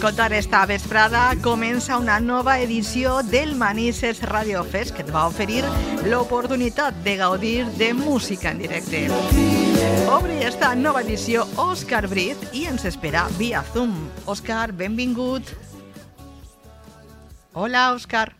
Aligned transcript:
acabes 0.00 0.16
d'escoltar 0.16 0.32
esta 0.32 0.66
vesprada, 0.66 1.36
comença 1.42 1.98
una 1.98 2.18
nova 2.20 2.58
edició 2.58 3.22
del 3.22 3.54
Manises 3.54 4.22
Radio 4.22 4.64
Fest 4.64 4.94
que 4.96 5.02
et 5.02 5.10
va 5.12 5.26
oferir 5.28 5.60
l'oportunitat 6.08 6.94
de 7.04 7.16
gaudir 7.18 7.66
de 7.76 7.92
música 7.92 8.50
en 8.50 8.58
directe. 8.58 9.10
Obre 10.08 10.46
esta 10.46 10.74
nova 10.74 11.02
edició 11.02 11.44
Òscar 11.56 12.08
Briz 12.08 12.38
i 12.56 12.64
ens 12.64 12.86
espera 12.88 13.26
via 13.36 13.60
Zoom. 13.74 13.92
Òscar, 14.24 14.72
benvingut. 14.72 15.52
Hola, 17.52 17.90
Òscar. 17.92 18.30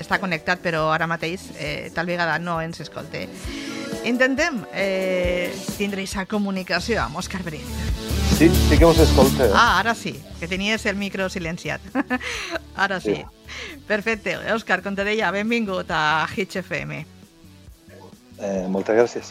Està 0.00 0.16
connectat, 0.18 0.62
però 0.64 0.86
ara 0.94 1.06
mateix 1.06 1.50
eh, 1.58 1.90
tal 1.92 2.08
vegada 2.08 2.38
no 2.38 2.62
ens 2.62 2.80
escolte. 2.80 3.26
Intentem 4.08 4.64
eh, 4.72 5.52
tindre 5.76 6.00
aquesta 6.00 6.24
comunicació 6.24 7.02
amb 7.04 7.20
Òscar 7.20 7.44
Briz. 7.44 8.01
Sí, 8.42 8.48
sí 8.48 8.76
que 8.76 8.84
us 8.84 8.98
escolta. 8.98 9.44
Ah, 9.54 9.78
ara 9.78 9.94
sí, 9.94 10.20
que 10.40 10.48
tenies 10.48 10.84
el 10.86 10.96
micro 10.96 11.28
silenciat. 11.30 11.80
ara 12.74 12.98
sí. 12.98 13.20
Perfecte. 13.86 14.34
Òscar, 14.50 14.80
com 14.82 14.96
te 14.98 15.04
deia, 15.06 15.28
benvingut 15.30 15.92
a 15.94 16.26
Hitch 16.26 16.56
FM. 16.58 16.96
Eh, 18.42 18.64
moltes 18.66 18.98
gràcies. 18.98 19.30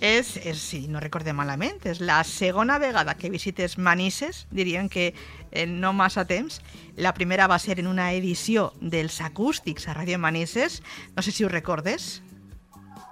És, 0.00 0.30
és, 0.48 0.56
si 0.56 0.86
no 0.88 1.02
recordem 1.04 1.36
malament, 1.36 1.84
és 1.84 2.00
la 2.00 2.22
segona 2.24 2.78
vegada 2.80 3.18
que 3.20 3.28
visites 3.28 3.76
Manises, 3.76 4.46
diríem 4.48 4.88
que 4.88 5.10
en 5.52 5.76
no 5.82 5.92
massa 5.92 6.24
temps. 6.24 6.62
La 6.96 7.12
primera 7.12 7.50
va 7.52 7.58
ser 7.60 7.76
en 7.82 7.90
una 7.92 8.14
edició 8.16 8.70
dels 8.80 9.20
acústics 9.20 9.90
a 9.92 9.98
Ràdio 9.98 10.16
Manises. 10.16 10.80
No 11.12 11.20
sé 11.20 11.36
si 11.36 11.44
ho 11.44 11.52
recordes. 11.52 12.22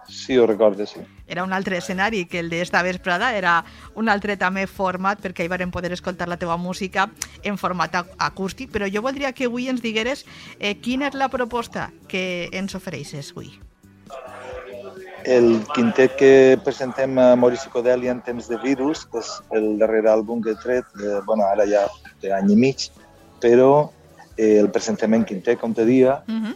Sí, 0.09 0.39
ho 0.39 0.49
recordo, 0.49 0.89
sí. 0.89 1.05
Era 1.27 1.45
un 1.45 1.53
altre 1.53 1.79
escenari 1.79 2.27
que 2.27 2.39
el 2.41 2.51
d'esta 2.51 2.83
vesprada, 2.83 3.35
era 3.37 3.65
un 3.95 4.09
altre 4.09 4.37
també 4.37 4.67
format 4.67 5.21
perquè 5.25 5.45
hi 5.45 5.49
vam 5.49 5.71
poder 5.71 5.93
escoltar 5.93 6.29
la 6.29 6.37
teva 6.37 6.57
música 6.57 7.11
en 7.43 7.57
format 7.59 7.95
ac- 7.95 8.15
acústic, 8.19 8.71
però 8.71 8.87
jo 8.93 9.03
voldria 9.03 9.33
que 9.33 9.47
avui 9.47 9.69
ens 9.69 9.81
digueres 9.83 10.27
eh, 10.59 10.75
quina 10.81 11.09
és 11.09 11.15
la 11.15 11.29
proposta 11.29 11.91
que 12.09 12.49
ens 12.53 12.75
ofereixes 12.75 13.33
avui. 13.33 13.53
El 15.25 15.63
quintet 15.73 16.19
que 16.21 16.59
presentem 16.65 17.17
a 17.19 17.31
Maurici 17.41 17.71
Codeli 17.73 18.11
en 18.13 18.21
temps 18.21 18.45
de 18.51 18.59
virus 18.61 19.07
és 19.17 19.31
el 19.57 19.79
darrer 19.81 20.03
àlbum 20.13 20.43
que 20.45 20.53
he 20.53 20.59
tret, 20.61 20.85
de, 21.01 21.21
bueno, 21.25 21.47
ara 21.49 21.65
ja 21.65 21.87
té 22.21 22.29
any 22.37 22.53
i 22.53 22.57
mig, 22.61 22.91
però 23.41 23.89
eh, 24.37 24.59
el 24.61 24.69
presentem 24.69 25.15
en 25.17 25.25
quintet, 25.25 25.59
com 25.61 25.73
te 25.73 25.87
dia, 25.89 26.23
Uh 26.29 26.35
-huh. 26.45 26.55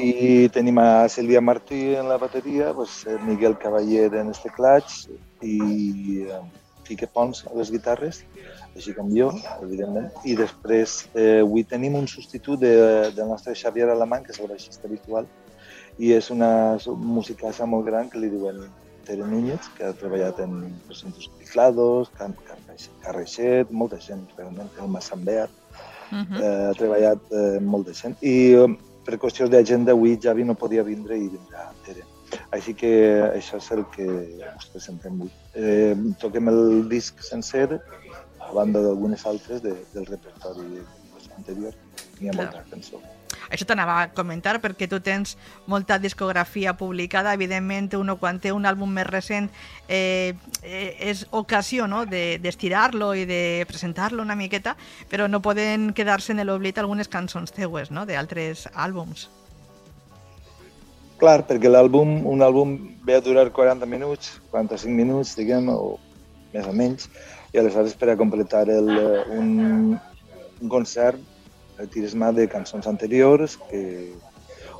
I 0.00 0.48
tenim 0.52 0.78
a 0.80 1.08
Sílvia 1.08 1.40
Martí 1.40 1.94
en 1.94 2.08
la 2.08 2.16
bateria, 2.18 2.72
pues, 2.74 3.06
eh, 3.06 3.18
Miguel 3.26 3.58
Cavaller 3.58 4.08
en 4.14 4.32
els 4.32 4.40
teclats 4.42 5.08
i 5.42 6.24
eh, 6.24 6.40
Quique 6.86 7.06
Pons 7.06 7.44
a 7.46 7.54
les 7.58 7.70
guitarres, 7.70 8.24
així 8.74 8.94
com 8.96 9.10
jo, 9.14 9.30
evidentment. 9.60 10.08
I 10.24 10.34
després 10.38 11.04
eh, 11.14 11.40
avui 11.44 11.64
tenim 11.68 11.98
un 12.00 12.08
substitut 12.08 12.60
de, 12.64 12.74
del 13.14 13.28
nostre 13.28 13.54
Xavier 13.54 13.90
Alamán, 13.92 14.24
que 14.24 14.32
és 14.34 14.40
el 14.40 14.50
baixista 14.50 14.88
habitual, 14.88 15.28
i 15.98 16.14
és 16.16 16.30
una 16.32 16.78
musicassa 16.86 17.68
molt 17.68 17.86
gran 17.86 18.10
que 18.10 18.18
li 18.22 18.32
diuen 18.32 18.64
Tere 19.06 19.26
Núñez, 19.26 19.70
que 19.76 19.86
ha 19.86 19.94
treballat 19.96 20.40
en 20.40 20.72
Presuntos 20.88 21.30
Teclados, 21.38 22.10
Can 22.18 22.36
Carreixet, 22.48 23.00
Carreixet, 23.04 23.72
molta 23.72 24.00
gent, 24.00 24.26
realment, 24.38 24.70
el 24.80 24.88
Massambert, 24.88 25.56
Uh 26.10 26.26
-huh. 26.26 26.42
eh, 26.42 26.68
ha 26.68 26.74
treballat 26.74 27.20
eh, 27.30 27.60
molta 27.62 27.92
gent. 27.94 28.16
I 28.20 28.52
eh, 28.58 28.66
per 29.10 29.18
qüestions 29.18 29.50
d'agenda 29.50 29.90
avui 29.96 30.16
Javi 30.22 30.44
no 30.46 30.54
podia 30.54 30.86
vindre 30.86 31.18
i 31.18 31.28
vindrà 31.32 31.66
Tere. 31.86 32.04
Així 32.54 32.76
que 32.78 32.90
això 33.26 33.58
és 33.58 33.70
el 33.74 33.82
que 33.94 34.06
us 34.54 34.68
presentem 34.70 35.16
avui. 35.18 35.30
Eh, 35.58 35.94
toquem 36.22 36.50
el 36.52 36.60
disc 36.92 37.18
sencer, 37.26 37.80
a 38.38 38.52
banda 38.54 38.82
d'algunes 38.84 39.26
altres 39.26 39.64
de, 39.66 39.74
del 39.94 40.06
repertori 40.06 40.84
anterior. 41.40 41.74
N'hi 42.20 42.30
ha 42.30 42.36
molta 42.38 42.62
cançó. 42.70 43.02
Això 43.50 43.66
t'anava 43.66 43.96
a 44.00 44.08
comentar 44.14 44.58
perquè 44.62 44.88
tu 44.90 45.00
tens 45.02 45.36
molta 45.70 45.98
discografia 45.98 46.76
publicada, 46.78 47.34
evidentment 47.34 47.94
uno 47.98 48.16
quan 48.20 48.38
té 48.40 48.52
un 48.54 48.66
àlbum 48.66 48.92
més 48.94 49.08
recent 49.08 49.48
eh, 49.88 50.34
eh, 50.62 50.96
és 51.10 51.26
ocasió 51.30 51.86
no? 51.90 52.04
de- 52.06 52.38
d'estirar-lo 52.42 53.12
i 53.14 53.26
de 53.26 53.64
presentar-lo 53.68 54.22
una 54.22 54.36
miqueta, 54.38 54.76
però 55.10 55.28
no 55.28 55.42
poden 55.42 55.92
quedar-se 55.94 56.32
en 56.32 56.44
l'oblit 56.46 56.78
algunes 56.78 57.08
cançons 57.08 57.52
teues 57.52 57.90
no? 57.90 58.06
d'altres 58.06 58.68
àlbums. 58.74 59.28
Clar, 61.20 61.42
perquè 61.44 61.68
l'àlbum, 61.68 62.22
un 62.24 62.40
àlbum 62.40 62.78
ve 63.04 63.18
a 63.18 63.20
durar 63.20 63.50
40 63.52 63.84
minuts, 63.84 64.38
45 64.54 64.94
minuts, 64.94 65.34
diguem, 65.36 65.68
o 65.68 65.98
més 66.54 66.64
o 66.64 66.72
menys, 66.72 67.10
i 67.52 67.60
aleshores 67.60 67.92
per 67.98 68.08
a 68.12 68.16
completar 68.16 68.64
el, 68.72 68.88
un, 69.36 69.50
un 70.62 70.72
concert 70.72 71.20
tires 71.88 72.14
mà 72.14 72.32
de 72.36 72.46
cançons 72.48 72.86
anteriors 72.86 73.56
que 73.70 73.82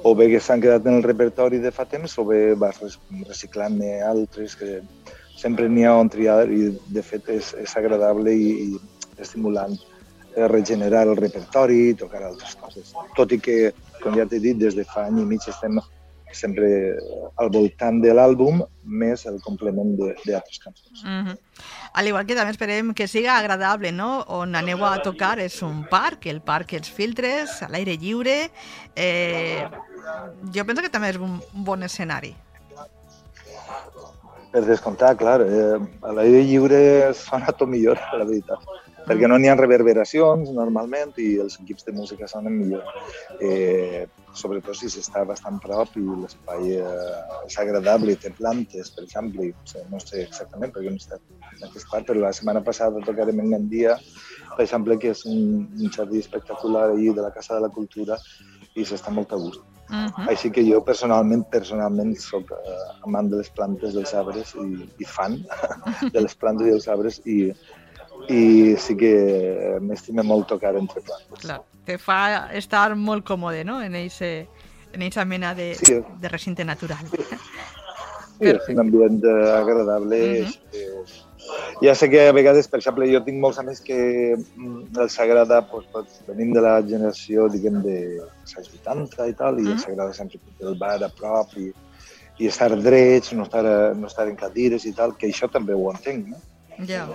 o 0.03 0.15
bé 0.16 0.31
que 0.33 0.41
s'han 0.41 0.61
quedat 0.61 0.87
en 0.87 0.99
el 0.99 1.05
repertori 1.05 1.61
de 1.61 1.72
fa 1.72 1.84
temps 1.84 2.16
o 2.19 2.25
bé 2.25 2.55
vas 2.55 2.81
reciclant-ne 3.28 4.00
altres 4.06 4.56
que 4.56 4.81
sempre 5.37 5.69
n'hi 5.69 5.84
ha 5.84 5.97
on 5.97 6.09
triar 6.12 6.49
i 6.53 6.71
de 6.97 7.03
fet 7.03 7.28
és, 7.33 7.55
és 7.65 7.77
agradable 7.77 8.33
i, 8.33 8.50
i 8.65 9.21
estimulant 9.21 9.77
eh, 10.37 10.49
regenerar 10.49 11.06
el 11.09 11.16
repertori 11.16 11.81
i 11.91 11.97
tocar 12.03 12.22
altres 12.25 12.56
coses. 12.60 12.93
Tot 13.16 13.33
i 13.33 13.41
que, 13.41 13.56
com 14.03 14.16
ja 14.16 14.27
t'he 14.28 14.41
dit, 14.41 14.59
des 14.60 14.77
de 14.77 14.84
fa 14.89 15.06
any 15.09 15.22
i 15.22 15.28
mig 15.33 15.49
estem 15.49 15.81
sempre 16.32 16.96
al 17.36 17.50
voltant 17.50 18.00
de 18.02 18.12
l'àlbum 18.14 18.62
més 18.84 19.26
el 19.26 19.41
complement 19.42 19.96
de- 19.98 20.14
d'altres 20.24 20.58
cançons. 20.58 21.02
Mm 21.04 21.26
-hmm. 21.26 21.38
Al 21.92 22.06
igual 22.06 22.26
que 22.26 22.34
també 22.34 22.50
esperem 22.50 22.94
que 22.94 23.06
siga 23.08 23.36
agradable, 23.38 23.92
no? 23.92 24.24
On 24.28 24.54
aneu 24.54 24.84
a 24.84 25.02
tocar 25.02 25.38
és 25.38 25.62
un 25.62 25.84
parc, 25.88 26.26
el 26.26 26.41
parc 26.41 26.72
Els 26.72 26.91
Filtres, 26.91 27.62
a 27.62 27.68
l'aire 27.68 27.96
lliure. 27.96 28.50
Eh, 28.94 29.64
jo 30.54 30.64
penso 30.64 30.82
que 30.82 30.88
també 30.91 31.10
és 31.10 31.16
un 31.16 31.41
un 31.54 31.64
bon 31.64 31.82
escenari. 31.82 32.34
Per 34.50 34.64
descomptar, 34.66 35.16
clar, 35.16 35.41
eh, 35.42 35.78
a 36.02 36.12
l'aire 36.12 36.42
lliure 36.42 37.14
sona 37.14 37.52
tot 37.52 37.68
millor, 37.68 38.00
la 38.18 38.24
veritat. 38.24 38.58
Perquè 39.10 39.28
no 39.31 39.38
n'hi 39.41 39.48
ha 39.50 39.56
reverberacions 39.59 40.53
normalment 40.54 41.16
i 41.19 41.32
els 41.43 41.56
equips 41.59 41.88
de 41.88 41.94
música 41.97 42.28
sonen 42.31 42.54
millor. 42.54 42.84
Eh, 43.43 44.04
sobretot 44.38 44.78
si 44.78 44.91
s'està 44.93 45.25
bastant 45.26 45.59
prop 45.65 45.97
i 45.98 46.04
l'espai 46.04 46.76
eh, 46.76 47.48
és 47.48 47.59
agradable 47.59 48.15
i 48.15 48.21
té 48.22 48.31
plantes, 48.37 48.93
per 48.94 49.06
exemple. 49.09 49.48
No 49.91 49.98
sé 50.04 50.22
exactament 50.28 50.71
perquè 50.76 50.93
no 50.94 51.00
he 51.00 51.03
estat 51.03 51.25
en 51.56 51.66
aquest 51.71 51.91
part, 51.91 52.06
però 52.06 52.22
la 52.22 52.32
setmana 52.37 52.62
passada 52.71 53.03
tocarem 53.06 53.43
en 53.43 53.50
Gandia, 53.56 53.98
per 54.54 54.62
exemple, 54.69 54.98
que 55.03 55.10
és 55.16 55.27
un, 55.27 55.66
un 55.66 55.92
jardí 55.98 56.22
espectacular 56.22 56.86
allí 56.92 57.10
de 57.16 57.27
la 57.27 57.34
Casa 57.34 57.59
de 57.59 57.66
la 57.66 57.74
Cultura 57.74 58.21
i 58.78 58.86
s'està 58.86 59.10
molt 59.10 59.34
a 59.34 59.42
gust. 59.42 59.66
Mm 59.91 60.07
-hmm. 60.07 60.28
Així 60.30 60.51
que 60.54 60.62
jo 60.62 60.80
personalment 60.86 61.45
personalment 61.51 62.15
sóc 62.15 62.51
eh, 62.53 63.07
amant 63.07 63.30
de 63.30 63.36
les 63.36 63.51
plantes, 63.51 63.95
dels 63.95 64.15
arbres 64.15 64.54
i, 64.54 64.86
i 65.03 65.04
fan 65.04 65.42
de 66.15 66.21
les 66.21 66.34
plantes 66.34 66.66
i 66.66 66.71
dels 66.71 66.89
arbres 66.89 67.21
i, 67.24 67.53
i 68.28 68.77
sí 68.78 68.97
que 68.97 69.78
m'estima 69.81 70.22
molt 70.22 70.49
tocar 70.49 70.75
entre 70.77 71.01
plantes. 71.01 71.41
Clar, 71.41 71.61
te 71.84 71.97
fa 71.99 72.51
estar 72.55 72.95
molt 72.97 73.25
còmode, 73.27 73.65
no?, 73.65 73.81
en 73.83 73.95
eixe, 73.95 74.47
en 74.93 75.03
eixa 75.03 75.25
mena 75.25 75.55
de, 75.55 75.75
Sí. 75.75 76.01
de 76.21 76.28
recinte 76.28 76.65
natural. 76.65 77.07
Sí, 77.11 77.19
és 78.53 78.69
un 78.69 78.78
ambient 78.81 79.21
agradable. 79.25 80.17
Mhm. 80.17 80.47
és, 80.47 80.61
és... 80.72 81.19
Ja 81.83 81.95
sé 81.97 82.09
que 82.11 82.28
a 82.28 82.33
vegades, 82.33 82.69
per 82.69 82.78
exemple, 82.78 83.07
jo 83.11 83.22
tinc 83.25 83.41
molts 83.41 83.59
amics 83.59 83.81
que 83.81 84.37
mm, 84.37 84.97
els 85.01 85.19
agrada, 85.19 85.63
doncs, 85.71 85.87
doncs, 85.93 86.21
venim 86.28 86.53
de 86.53 86.61
la 86.61 86.75
generació, 86.83 87.49
diguem, 87.49 87.81
de 87.83 88.21
als 88.21 88.57
anys 88.61 88.69
80 88.77 89.27
i 89.28 89.34
tal, 89.34 89.59
i 89.59 89.63
Mhm. 89.65 89.72
els 89.72 89.87
agrada 89.89 90.13
sempre 90.15 90.39
el 90.61 90.77
bar 90.78 91.03
a 91.03 91.09
prop 91.09 91.57
i, 91.57 91.72
i 92.39 92.47
estar 92.47 92.71
drets, 92.81 93.33
no 93.33 93.43
estar, 93.45 93.65
no 93.97 94.07
estar 94.07 94.28
en 94.28 94.37
cadires 94.37 94.84
i 94.87 94.93
tal, 94.93 95.17
que 95.17 95.27
això 95.27 95.51
també 95.51 95.75
ho 95.75 95.91
entenc, 95.91 96.28
no? 96.28 96.37
Ja, 96.88 97.06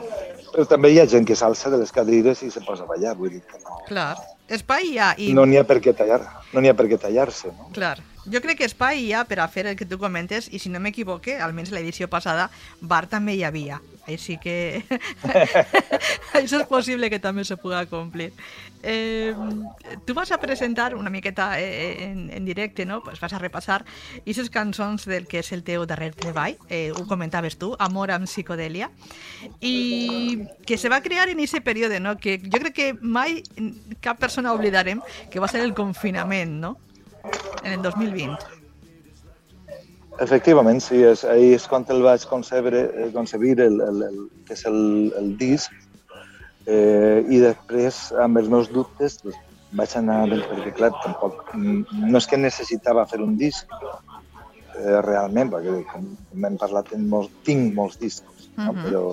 Però 0.54 0.64
també 0.70 0.92
hi 0.94 1.00
ha 1.02 1.06
gent 1.10 1.26
que 1.28 1.36
s'alça 1.36 1.70
de 1.74 1.78
les 1.82 1.92
cadires 1.92 2.42
i 2.46 2.52
se 2.52 2.62
posa 2.64 2.86
a 2.86 2.88
ballar, 2.88 3.16
vull 3.20 3.30
dir 3.34 3.42
que 3.42 3.60
no. 3.64 3.80
clar. 3.90 4.16
Espai 4.48 4.92
hi 4.92 4.98
ha 5.02 5.14
i... 5.18 5.32
No 5.34 5.44
n'hi 5.50 5.58
ha 5.58 5.64
per 5.66 5.80
què 5.82 5.92
tallar, 5.98 6.22
no 6.54 6.62
n'hi 6.62 6.70
ha 6.70 6.76
per 6.78 6.86
què 6.88 7.00
tallar-se, 7.02 7.50
no? 7.58 7.72
Clar, 7.74 7.98
Jo 8.32 8.42
crec 8.42 8.58
que 8.58 8.66
espai 8.66 9.04
hi 9.06 9.12
ha 9.14 9.26
per 9.30 9.40
a 9.40 9.48
fer 9.52 9.68
el 9.70 9.76
que 9.78 9.86
tu 9.86 10.00
comentes 10.02 10.48
i 10.52 10.60
si 10.60 10.72
no 10.74 10.82
m'equivoque, 10.82 11.38
almenys 11.38 11.74
l'edició 11.76 12.10
passada, 12.10 12.50
bar 12.82 13.06
també 13.12 13.36
hi 13.38 13.44
havia. 13.46 13.82
Així 14.06 14.38
que 14.38 14.86
això 16.38 16.60
és 16.62 16.68
possible 16.70 17.10
que 17.10 17.20
també 17.22 17.46
se 17.46 17.58
pugui 17.58 17.86
complir. 17.90 18.32
Eh, 18.86 19.34
tu 20.06 20.14
vas 20.14 20.32
a 20.32 20.38
presentar 20.38 20.94
una 20.94 21.10
miqueta 21.10 21.60
eh, 21.60 22.06
en, 22.06 22.30
en 22.30 22.46
directe, 22.46 22.86
no? 22.86 23.02
Pues 23.02 23.20
vas 23.20 23.34
a 23.34 23.40
repassar 23.42 23.84
aquestes 24.20 24.52
cançons 24.54 25.08
del 25.10 25.26
que 25.26 25.42
és 25.42 25.52
el 25.58 25.64
teu 25.66 25.88
darrer 25.90 26.12
treball, 26.14 26.58
eh, 26.70 26.92
ho 26.94 27.06
comentaves 27.10 27.58
tu, 27.58 27.74
Amor 27.82 28.14
amb 28.14 28.30
psicodèlia, 28.30 28.92
i 29.62 30.46
que 30.66 30.78
se 30.78 30.90
va 30.90 31.02
crear 31.02 31.30
en 31.30 31.42
aquest 31.42 31.66
període, 31.66 32.00
no? 32.00 32.18
Que 32.22 32.38
jo 32.42 32.62
crec 32.62 32.78
que 32.78 32.90
mai 33.02 33.42
cap 34.06 34.22
persona 34.22 34.54
oblidarem 34.54 35.02
que 35.34 35.42
va 35.42 35.50
ser 35.50 35.66
el 35.66 35.74
confinament, 35.74 36.60
no? 36.62 36.78
En 37.64 37.74
el 37.74 37.82
2020. 37.82 38.62
Efectivament, 40.24 40.80
sí, 40.80 41.02
és, 41.04 41.26
ahir 41.28 41.56
és 41.58 41.66
quan 41.68 41.84
el 41.92 42.04
vaig 42.06 42.24
concebre, 42.30 42.86
eh, 42.94 43.10
concebir 43.14 43.58
el, 43.60 43.82
el, 43.84 44.04
el, 44.08 44.22
que 44.48 44.56
és 44.56 44.64
el, 44.70 44.78
el 45.20 45.34
disc 45.42 45.74
eh, 46.66 47.20
i 47.28 47.42
després, 47.44 48.00
amb 48.24 48.40
els 48.40 48.48
meus 48.52 48.70
dubtes, 48.72 49.20
doncs, 49.24 49.42
vaig 49.76 49.96
anar, 50.00 50.22
perquè 50.32 50.72
clar, 50.78 50.94
tampoc, 51.04 51.50
no 51.56 52.22
és 52.22 52.28
que 52.32 52.40
necessitava 52.40 53.04
fer 53.12 53.20
un 53.26 53.36
disc, 53.42 53.72
eh, 54.78 55.02
realment, 55.04 55.52
perquè 55.52 55.82
com, 55.92 56.08
hem 56.38 56.60
parlat, 56.62 56.94
tinc 56.94 57.10
molts, 57.12 57.34
tinc 57.48 57.76
molts 57.76 58.00
discos, 58.00 58.48
no? 58.56 58.72
Uh 58.72 58.78
-huh. 58.78 58.86
però 58.86 59.04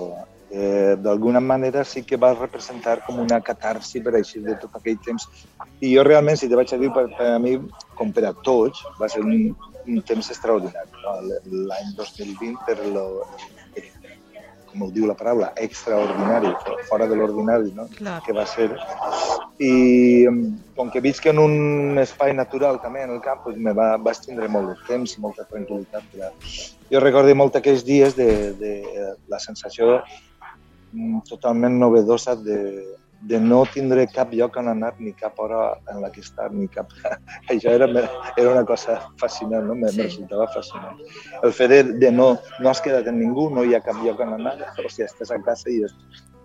eh, 0.53 0.95
d'alguna 1.01 1.39
manera 1.39 1.83
sí 1.83 2.03
que 2.03 2.17
va 2.17 2.33
representar 2.33 2.99
com 3.05 3.19
una 3.19 3.41
catarsi 3.41 4.01
per 4.05 4.13
així 4.19 4.41
de 4.45 4.55
tot 4.61 4.77
aquell 4.77 4.99
temps. 5.01 5.25
I 5.81 5.95
jo 5.95 6.05
realment, 6.05 6.37
si 6.37 6.49
te 6.49 6.59
vaig 6.59 6.73
a 6.75 6.79
dir, 6.81 6.91
per, 6.93 7.07
per 7.17 7.31
a 7.33 7.39
mi, 7.41 7.57
com 7.97 8.13
per 8.13 8.27
a 8.29 8.35
tots, 8.45 8.83
va 9.01 9.09
ser 9.09 9.23
un, 9.25 9.55
un 9.87 10.03
temps 10.05 10.29
extraordinari. 10.29 10.93
No? 11.01 11.17
L'any 11.71 11.95
2020, 11.97 12.53
per 12.67 12.77
lo, 12.85 13.07
com 14.73 14.85
ho 14.85 14.91
diu 14.93 15.05
la 15.09 15.17
paraula, 15.17 15.51
extraordinari, 15.57 16.51
fora 16.89 17.07
de 17.09 17.17
l'ordinari, 17.17 17.73
no? 17.77 17.87
Clar. 17.97 18.19
que 18.25 18.33
va 18.33 18.45
ser. 18.49 18.69
I 19.61 20.25
com 20.77 20.89
que 20.93 21.01
visc 21.01 21.27
en 21.29 21.41
un 21.41 22.01
espai 22.01 22.33
natural 22.33 22.79
també 22.81 23.03
en 23.05 23.13
el 23.13 23.21
camp, 23.25 23.43
pues 23.45 23.57
me 23.57 23.73
va, 23.77 23.93
vaig 24.01 24.21
tindre 24.25 24.49
molt 24.49 24.73
de 24.73 24.77
temps 24.89 25.13
i 25.17 25.21
molta 25.21 25.45
tranquil·litat. 25.49 26.17
Jo 26.93 27.01
recordo 27.01 27.33
molt 27.37 27.57
aquells 27.57 27.85
dies 27.85 28.17
de, 28.17 28.29
de 28.59 28.73
la 29.29 29.41
sensació 29.41 30.01
totalment 31.29 31.79
novedosa 31.79 32.35
de, 32.35 32.57
de 33.23 33.39
no 33.39 33.61
tindre 33.71 34.05
cap 34.11 34.33
lloc 34.35 34.57
on 34.59 34.67
anar, 34.67 34.93
ni 34.99 35.13
cap 35.13 35.37
hora 35.39 35.77
en 35.91 36.01
la 36.01 36.09
que 36.11 36.21
estar, 36.21 36.49
ni 36.51 36.67
cap... 36.67 36.91
Això 37.51 37.71
era, 37.71 37.87
era 38.35 38.49
una 38.51 38.65
cosa 38.67 38.99
fascinant, 39.21 39.65
no? 39.69 39.75
Me, 39.75 39.89
Sí. 39.89 39.97
me 39.97 40.03
resultava 40.09 40.47
fascinant. 40.53 40.99
El 41.43 41.53
fet 41.55 41.69
de, 41.71 41.83
de 42.01 42.11
no, 42.11 42.33
no 42.59 42.69
has 42.69 42.81
quedat 42.81 43.07
en 43.07 43.19
ningú, 43.19 43.49
no 43.49 43.63
hi 43.63 43.75
ha 43.75 43.81
cap 43.85 44.01
lloc 44.03 44.19
on 44.19 44.35
anar, 44.39 44.57
o 44.85 44.89
sigui, 44.89 45.07
estàs 45.07 45.31
a 45.31 45.39
casa 45.45 45.71
i, 45.71 45.79
es, 45.87 45.95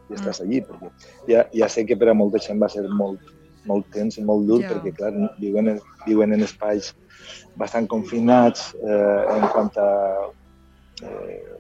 i 0.09 0.15
estàs 0.15 0.41
allí, 0.45 0.63
perquè 0.63 0.93
ja, 1.29 1.45
ja 1.53 1.69
sé 1.69 1.85
que 1.85 1.97
per 1.99 2.13
a 2.13 2.17
molta 2.17 2.39
gent 2.39 2.63
va 2.63 2.71
ser 2.73 2.87
molt, 2.89 3.21
molt 3.69 3.91
tens 3.93 4.17
i 4.17 4.25
molt 4.25 4.47
dur, 4.49 4.63
Ja. 4.63 4.71
perquè, 4.77 4.95
clar, 4.97 5.13
viuen 5.43 5.75
en, 5.75 5.81
viuen 6.07 6.33
en 6.33 6.47
espais 6.47 6.95
bastant 7.59 7.89
confinats 7.91 8.71
eh, 8.79 9.23
en 9.35 9.49
quant 9.53 9.75
a 9.83 9.89
eh, 11.03 11.58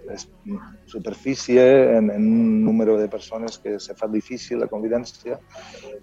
superfície, 0.87 1.62
en, 1.96 2.10
en 2.10 2.22
un 2.22 2.64
número 2.64 2.96
de 2.99 3.08
persones 3.08 3.58
que 3.58 3.78
se 3.81 3.94
fa 3.94 4.08
difícil 4.08 4.60
la 4.60 4.70
convivència, 4.70 5.38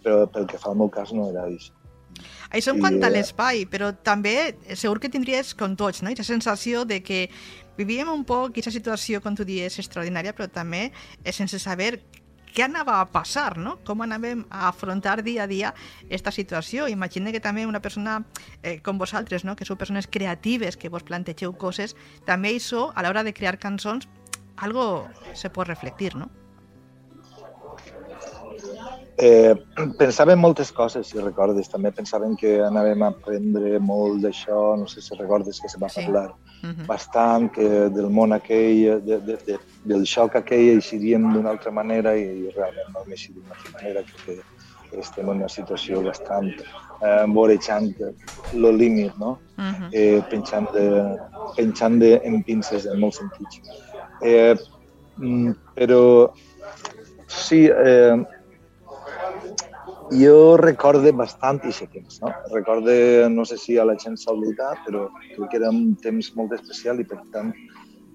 però 0.03 0.25
pel 0.31 0.47
que 0.47 0.61
fa 0.61 0.71
al 0.71 0.79
meu 0.79 0.91
cas 0.93 1.13
no 1.13 1.29
era 1.31 1.47
això. 1.49 1.73
Això 2.55 2.71
en 2.71 2.79
I, 2.79 2.83
quant 2.83 3.01
a 3.03 3.09
eh, 3.09 3.13
l'espai, 3.17 3.65
però 3.69 3.91
també 4.05 4.55
segur 4.77 5.01
que 5.03 5.11
tindries 5.11 5.53
com 5.57 5.75
tots, 5.75 6.03
no? 6.03 6.11
Aquesta 6.11 6.27
sensació 6.31 6.85
de 6.87 7.01
que 7.03 7.25
vivíem 7.79 8.11
un 8.11 8.23
poc 8.27 8.53
aquesta 8.53 8.71
situació, 8.71 9.19
com 9.23 9.35
tu 9.35 9.43
dies, 9.47 9.79
extraordinària, 9.81 10.35
però 10.37 10.47
també 10.47 10.87
sense 11.35 11.59
saber 11.59 11.97
què 12.55 12.63
anava 12.65 13.01
a 13.01 13.09
passar, 13.11 13.57
no? 13.59 13.75
Com 13.85 14.01
anàvem 14.05 14.45
a 14.49 14.69
afrontar 14.69 15.19
dia 15.25 15.43
a 15.43 15.49
dia 15.51 15.73
aquesta 16.05 16.31
situació. 16.31 16.87
Imagina 16.87 17.33
que 17.35 17.43
també 17.43 17.65
una 17.67 17.83
persona 17.83 18.21
eh, 18.63 18.79
com 18.81 18.97
vosaltres, 19.01 19.43
no? 19.43 19.57
que 19.59 19.67
sou 19.67 19.75
persones 19.75 20.07
creatives, 20.07 20.79
que 20.79 20.89
vos 20.89 21.03
plantegeu 21.03 21.53
coses, 21.59 21.95
també 22.25 22.55
això, 22.55 22.87
a 22.95 23.03
l'hora 23.03 23.25
de 23.27 23.35
crear 23.35 23.59
cançons, 23.59 24.07
algo 24.55 25.07
se 25.35 25.51
pot 25.51 25.67
reflectir, 25.67 26.15
no? 26.15 26.31
Eh, 29.17 29.55
pensava 29.99 30.33
en 30.33 30.39
moltes 30.39 30.71
coses, 30.71 31.07
si 31.07 31.19
recordes. 31.19 31.69
També 31.71 31.91
pensàvem 31.95 32.35
que 32.39 32.59
anàvem 32.65 33.03
a 33.03 33.11
aprendre 33.13 33.79
molt 33.79 34.21
d'això, 34.23 34.75
no 34.79 34.87
sé 34.87 35.01
si 35.01 35.15
recordes 35.15 35.59
que 35.61 35.69
se 35.69 35.79
va 35.79 35.89
Sí. 35.89 36.01
parlar 36.05 36.33
Uh 36.63 36.69
-huh. 36.71 36.85
bastant, 36.87 37.51
que 37.51 37.89
del 37.89 38.09
món 38.09 38.33
aquell, 38.33 38.99
de, 39.05 39.19
de, 39.19 39.37
de, 39.45 39.59
del 39.83 40.03
xoc 40.05 40.35
aquell 40.35 40.69
eixiríem 40.75 41.33
d'una 41.33 41.51
altra 41.51 41.71
manera 41.71 42.15
i 42.17 42.49
realment 42.55 42.89
no 42.93 43.01
hem 43.05 43.33
d'una 43.35 43.53
altra 43.53 43.71
manera. 43.73 44.01
Crec 44.01 44.41
que 44.91 44.99
estem 44.99 45.29
en 45.29 45.37
una 45.37 45.49
situació 45.49 46.01
bastant 46.01 46.49
eh, 47.01 47.25
vorejant 47.27 47.93
el 48.53 48.77
límit, 48.77 49.13
no? 49.17 49.37
Uh 49.57 49.63
-huh. 49.63 49.89
eh, 49.91 50.23
penjant, 50.29 50.71
de, 50.73 51.17
penjant 51.55 51.99
de, 51.99 52.21
en 52.23 52.43
pinces 52.43 52.85
en 52.85 52.99
molts 52.99 53.17
sentits. 53.17 53.61
Eh, 54.21 54.55
mm, 55.17 55.51
però 55.75 56.31
sí, 57.27 57.67
eh, 57.67 58.25
jo 60.11 60.57
recorde 60.57 61.11
bastant 61.11 61.59
aquest 61.63 61.91
temps, 61.93 62.21
no? 62.21 62.29
Recorde, 62.53 63.27
no 63.29 63.45
sé 63.45 63.57
si 63.57 63.77
a 63.77 63.85
la 63.85 63.95
gent 63.97 64.17
s'ha 64.17 64.33
oblidat, 64.33 64.77
però 64.85 65.07
crec 65.35 65.49
que 65.51 65.57
era 65.57 65.69
un 65.69 65.95
temps 65.95 66.31
molt 66.35 66.53
especial 66.53 66.99
i 66.99 67.05
per 67.09 67.21
tant 67.33 67.53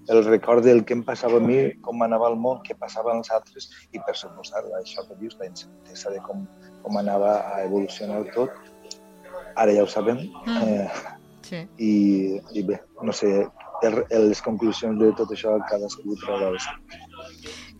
el 0.09 0.23
record 0.25 0.63
del 0.65 0.83
que 0.83 0.93
em 0.97 1.03
passava 1.05 1.37
a 1.37 1.39
mi, 1.43 1.71
com 1.85 2.01
anava 2.01 2.27
el 2.31 2.35
món, 2.35 2.59
què 2.65 2.73
passava 2.79 3.13
als 3.13 3.29
altres 3.31 3.69
i 3.93 3.99
per 3.99 4.15
suposar 4.17 4.63
això 4.79 5.05
que 5.07 5.15
dius, 5.19 5.37
la 5.39 5.45
incertesa 5.45 6.09
de 6.11 6.19
com, 6.25 6.45
com 6.81 6.97
anava 6.97 7.35
a 7.53 7.63
evolucionar 7.63 8.23
tot. 8.33 8.49
Ara 9.55 9.73
ja 9.75 9.83
ho 9.83 9.87
sabem, 9.87 10.17
Mm. 10.45 10.57
eh, 10.67 10.91
Sí. 11.43 11.67
i, 11.77 12.41
i 12.53 12.63
bé, 12.63 12.81
no 13.03 13.11
sé, 13.11 13.47
el, 13.83 14.05
les 14.29 14.41
conclusions 14.41 14.97
de 14.99 15.11
tot 15.17 15.29
això 15.31 15.57
cadascú 15.69 16.15
troba 16.21 16.51
les 16.51 16.63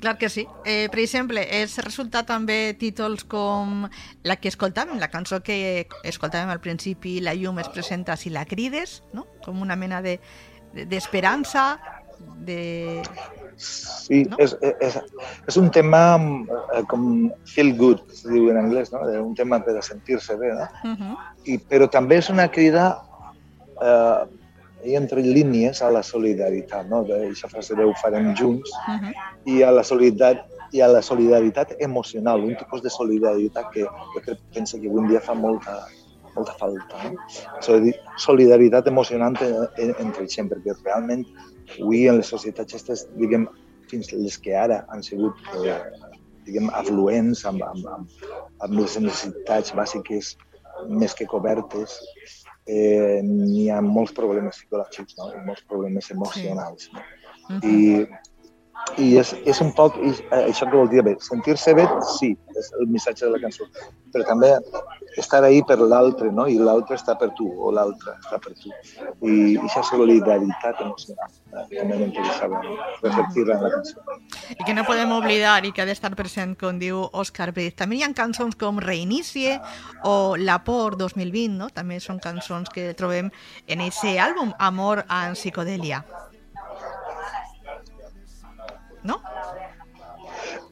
Clar 0.02 0.18
que 0.18 0.30
sí. 0.30 0.48
Eh, 0.66 0.88
per 0.90 1.00
exemple, 1.00 1.44
és 1.62 1.78
resultat 1.86 2.26
també 2.28 2.74
títols 2.80 3.24
com 3.30 3.86
la 4.26 4.36
que 4.42 4.50
escoltàvem, 4.50 4.98
la 5.00 5.12
cançó 5.14 5.40
que 5.46 5.86
escoltàvem 6.04 6.50
al 6.50 6.60
principi, 6.60 7.20
La 7.22 7.36
llum 7.38 7.60
es 7.62 7.70
presenta 7.70 8.18
si 8.18 8.32
la 8.34 8.46
crides, 8.50 9.04
no? 9.14 9.28
com 9.46 9.62
una 9.62 9.76
mena 9.78 10.02
de 10.02 10.20
de- 10.74 10.86
d'esperança, 10.86 11.78
de... 12.48 13.02
Sí, 13.58 14.24
No? 14.24 14.38
és, 14.40 14.56
és, 14.82 14.96
és 15.48 15.58
un 15.60 15.70
tema 15.70 16.16
eh, 16.18 16.82
com 16.90 17.30
feel 17.46 17.76
good, 17.78 18.00
es 18.10 18.24
diu 18.26 18.48
en 18.50 18.58
anglès, 18.58 18.90
no? 18.94 19.02
un 19.22 19.36
tema 19.36 19.60
per 19.62 19.76
a 19.78 19.82
sentir-se 19.86 20.36
bé, 20.40 20.54
no? 20.56 20.66
Uh 20.84 20.96
-huh. 20.98 21.18
I, 21.46 21.58
però 21.60 21.88
també 21.90 22.18
és 22.18 22.30
una 22.30 22.48
crida 22.50 23.04
eh, 23.82 24.26
i 24.86 24.96
entre 24.96 25.22
línies 25.22 25.82
a 25.82 25.92
la 25.92 26.02
solidaritat, 26.04 26.88
no? 26.90 27.02
Aquesta 27.06 27.48
frase 27.50 27.76
de 27.76 27.84
ho 27.86 27.94
farem 28.02 28.34
junts, 28.36 28.70
Uh 28.88 28.94
-huh. 29.00 29.14
i 29.46 29.64
a 29.64 29.72
la 29.72 29.84
solidaritat 29.84 30.46
i 30.74 30.82
a 30.82 30.88
la 30.88 31.02
solidaritat 31.02 31.76
emocional, 31.80 32.44
un 32.44 32.56
tipus 32.56 32.82
de 32.82 32.90
solidaritat 32.90 33.66
que 33.74 33.82
jo 33.82 34.22
crec, 34.26 34.40
penso 34.54 34.80
que 34.80 34.88
avui 34.88 35.08
dia 35.08 35.20
fa 35.20 35.34
molta, 35.34 35.86
molta 36.36 36.54
falta. 36.54 36.96
No? 37.04 37.18
Solidaritat 38.18 38.88
emocionant 38.88 39.38
en- 39.42 39.68
en- 39.78 39.96
entre 40.00 40.28
gent, 40.28 40.50
perquè 40.52 40.74
realment 40.86 41.26
avui 41.80 42.08
en 42.08 42.18
les 42.18 42.28
societats 42.28 42.74
aquestes, 42.74 43.08
diguem, 43.18 43.48
fins 43.90 44.12
les 44.14 44.38
que 44.40 44.56
ara 44.56 44.86
han 44.90 45.04
sigut 45.04 45.34
eh, 45.66 45.82
diguem, 46.46 46.70
afluents 46.74 47.46
amb, 47.46 47.62
amb, 47.64 47.86
amb, 47.88 48.08
amb 48.60 48.74
les 48.80 48.98
necessitats 49.00 49.74
bàsiques 49.76 50.38
més 50.88 51.14
que 51.14 51.26
cobertes, 51.28 52.00
eh, 52.66 53.20
n'hi 53.24 53.70
ha 53.70 53.82
molts 53.82 54.14
problemes 54.18 54.60
psicològics 54.60 55.18
no? 55.18 55.32
i 55.34 55.46
molts 55.46 55.64
problemes 55.70 56.12
emocionals. 56.12 56.90
No? 56.94 57.02
Uh 57.50 57.58
-huh. 57.58 57.72
I, 57.72 58.08
i 58.98 59.16
és, 59.18 59.34
és 59.46 59.62
un 59.62 59.72
poc 59.74 59.96
i- 60.04 60.10
eh, 60.32 60.46
això 60.52 60.70
que 60.70 60.76
vol 60.78 60.90
dir 60.90 61.02
bé. 61.04 61.16
Sentir-se 61.20 61.74
bé, 61.74 61.88
sí, 62.18 62.38
és 62.56 62.72
el 62.80 62.88
missatge 62.88 63.26
de 63.26 63.32
la 63.32 63.40
cançó, 63.40 63.64
però 64.12 64.26
també 64.28 64.50
estar 65.18 65.44
ahí 65.44 65.62
per 65.64 65.78
l'altre, 65.80 66.32
no? 66.32 66.46
I 66.48 66.58
l'altre 66.60 66.96
està 66.98 67.18
per 67.20 67.30
tu, 67.38 67.48
o 67.48 67.72
l'altre 67.72 68.14
està 68.20 68.40
per 68.40 68.54
tu. 68.54 68.70
I 69.28 69.56
aquesta 69.58 69.84
solidaritat 69.84 70.82
emocional 70.82 71.30
eh, 71.32 71.78
també 71.78 71.98
m'interessava 72.02 72.62
reflectir-la 73.02 73.56
en 73.58 73.64
la 73.64 73.72
cançó. 73.78 74.00
I 74.58 74.64
que 74.64 74.74
no 74.74 74.84
podem 74.88 75.12
oblidar 75.16 75.66
i 75.66 75.72
que 75.72 75.82
ha 75.82 75.86
d'estar 75.86 76.14
present, 76.16 76.58
com 76.60 76.80
diu 76.80 77.06
Òscar 77.14 77.54
Pérez. 77.54 77.76
També 77.80 77.96
hi 77.96 78.04
ha 78.04 78.12
cançons 78.14 78.56
com 78.60 78.80
Reinicie 78.80 79.60
o 80.04 80.36
La 80.38 80.60
Por 80.64 80.98
2020, 80.98 81.56
no? 81.58 81.70
També 81.70 82.00
són 82.00 82.20
cançons 82.20 82.70
que 82.70 82.94
trobem 82.94 83.32
en 83.68 83.82
aquest 83.88 84.04
àlbum, 84.20 84.54
Amor 84.60 85.06
en 85.08 85.34
psicodèlia. 85.40 86.04
No? 89.04 89.22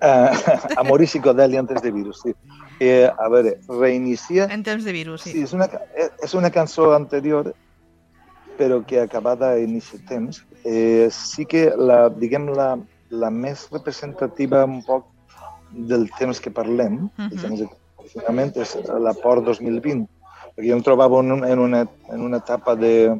Eh, 0.02 0.32
amor 0.82 1.02
i 1.04 1.08
psicodèlia 1.10 1.60
antes 1.60 1.82
de 1.82 1.92
virus, 1.92 2.22
sí. 2.24 2.36
Eh, 2.80 3.10
a 3.10 3.28
veure, 3.28 3.58
reinicia... 3.68 4.48
En 4.52 4.64
temps 4.64 4.86
de 4.86 4.94
virus, 4.96 5.24
Sí, 5.24 5.34
sí. 5.34 5.44
és 5.44 5.54
una, 5.54 5.68
eh, 5.96 6.10
és 6.24 6.34
una 6.34 6.52
cançó 6.52 6.94
anterior 6.96 7.54
però 8.60 8.82
que 8.86 9.00
acabada 9.00 9.56
en 9.58 9.78
aquest 9.80 10.04
temps, 10.10 10.42
eh, 10.66 11.08
sí 11.16 11.46
que 11.48 11.70
la, 11.80 12.10
diguem, 12.12 12.50
la, 12.52 12.74
la 13.10 13.30
més 13.32 13.70
representativa 13.72 14.66
un 14.68 14.82
poc 14.84 15.06
del 15.72 16.10
temps 16.18 16.42
que 16.44 16.52
parlem, 16.52 17.06
uh 17.08 17.10
-huh. 17.16 17.42
temps 17.42 17.60
de 17.60 17.68
confinament, 17.96 18.52
és 18.58 18.76
la 19.00 19.14
Port 19.14 19.46
2020, 19.46 20.08
perquè 20.56 20.68
jo 20.70 20.76
em 20.76 20.84
trobava 20.84 21.20
en, 21.20 21.60
una, 21.60 21.88
en 22.12 22.22
una 22.22 22.38
etapa 22.38 22.76
de, 22.76 23.16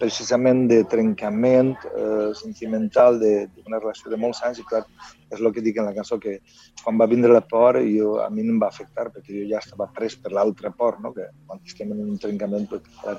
precisament 0.00 0.64
de 0.70 0.80
trencament 0.90 1.72
eh, 1.90 2.30
sentimental 2.38 3.18
d'una 3.20 3.80
relació 3.80 4.10
de 4.12 4.18
molts 4.20 4.42
anys 4.46 4.60
i 4.62 4.66
clar, 4.68 4.82
és 5.30 5.40
el 5.40 5.50
que 5.54 5.64
dic 5.64 5.78
en 5.80 5.88
la 5.88 5.94
cançó 5.96 6.18
que 6.22 6.38
quan 6.82 6.98
va 7.00 7.08
vindre 7.10 7.32
la 7.32 7.42
por 7.46 7.80
jo, 7.82 8.16
a 8.24 8.28
mi 8.30 8.44
no 8.44 8.54
em 8.54 8.62
va 8.62 8.70
afectar 8.72 9.08
perquè 9.10 9.34
jo 9.40 9.48
ja 9.50 9.62
estava 9.62 9.90
pres 9.96 10.16
per 10.20 10.32
l'altra 10.32 10.72
por, 10.74 11.00
no? 11.00 11.12
que 11.16 11.28
quan 11.46 11.62
estem 11.64 11.92
en 11.92 12.04
un 12.06 12.18
trencament 12.20 12.68
pues, 12.70 12.86
clar, 13.02 13.18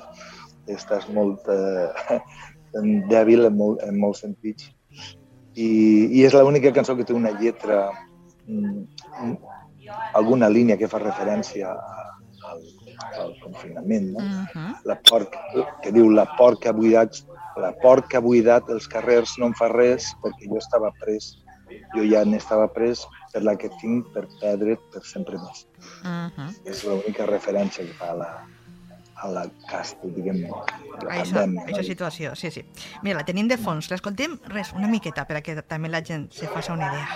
estàs 0.76 1.08
molt 1.14 1.46
eh, 1.52 2.20
dèbil 3.14 3.48
en, 3.50 3.56
molt, 3.56 3.84
en 3.86 4.00
molts 4.00 4.24
sentits 4.26 4.72
i, 5.56 5.68
i 6.12 6.24
és 6.26 6.34
l'única 6.36 6.74
cançó 6.76 6.96
que 6.96 7.06
té 7.08 7.16
una 7.16 7.32
lletra 7.40 7.86
mm, 8.46 9.36
alguna 10.18 10.50
línia 10.52 10.76
que 10.76 10.90
fa 10.90 11.00
referència 11.00 11.72
al, 11.72 12.05
al 13.18 13.34
confinament, 13.42 14.12
no? 14.12 14.18
Uh 14.18 14.46
-huh. 14.52 14.76
La 14.84 15.00
por 15.10 15.28
que 15.82 15.92
diu 15.92 16.10
la 16.10 16.26
por 16.36 16.58
que 16.58 16.68
ha 16.68 16.72
buidat, 16.72 17.12
la 17.56 17.72
por 17.82 18.06
que 18.08 18.16
ha 18.16 18.20
buidat 18.20 18.68
els 18.68 18.88
carrers 18.88 19.38
no 19.38 19.46
em 19.46 19.54
fa 19.54 19.68
res 19.68 20.14
perquè 20.22 20.48
jo 20.48 20.58
estava 20.58 20.92
pres, 21.00 21.38
jo 21.94 22.02
ja 22.04 22.24
n'estava 22.24 22.68
pres 22.72 23.06
per 23.32 23.42
la 23.42 23.56
que 23.56 23.70
tinc 23.80 24.12
per 24.14 24.26
perdre 24.40 24.76
per 24.92 25.02
sempre 25.04 25.38
més. 25.38 25.66
Uh 26.02 26.28
-huh. 26.30 26.50
És 26.64 26.84
l'única 26.84 27.26
referència 27.26 27.84
que 27.84 27.92
fa 27.92 28.10
a 28.10 28.14
la, 28.14 28.30
a 29.16 29.28
la 29.28 29.44
casta, 29.70 30.08
diguem-ne, 30.16 30.48
la 30.48 31.08
pandèmia. 31.08 31.62
Aquesta 31.62 31.82
situació, 31.82 32.34
sí, 32.34 32.50
sí. 32.50 32.64
Mira, 33.02 33.18
la 33.18 33.24
tenim 33.24 33.48
de 33.48 33.56
fons, 33.56 33.90
l'escoltem 33.90 34.38
res, 34.52 34.72
una 34.72 34.88
miqueta, 34.88 35.26
perquè 35.28 35.62
també 35.66 35.88
la 35.88 36.02
gent 36.04 36.28
se 36.32 36.46
faci 36.46 36.72
una 36.72 36.90
idea. 36.92 37.06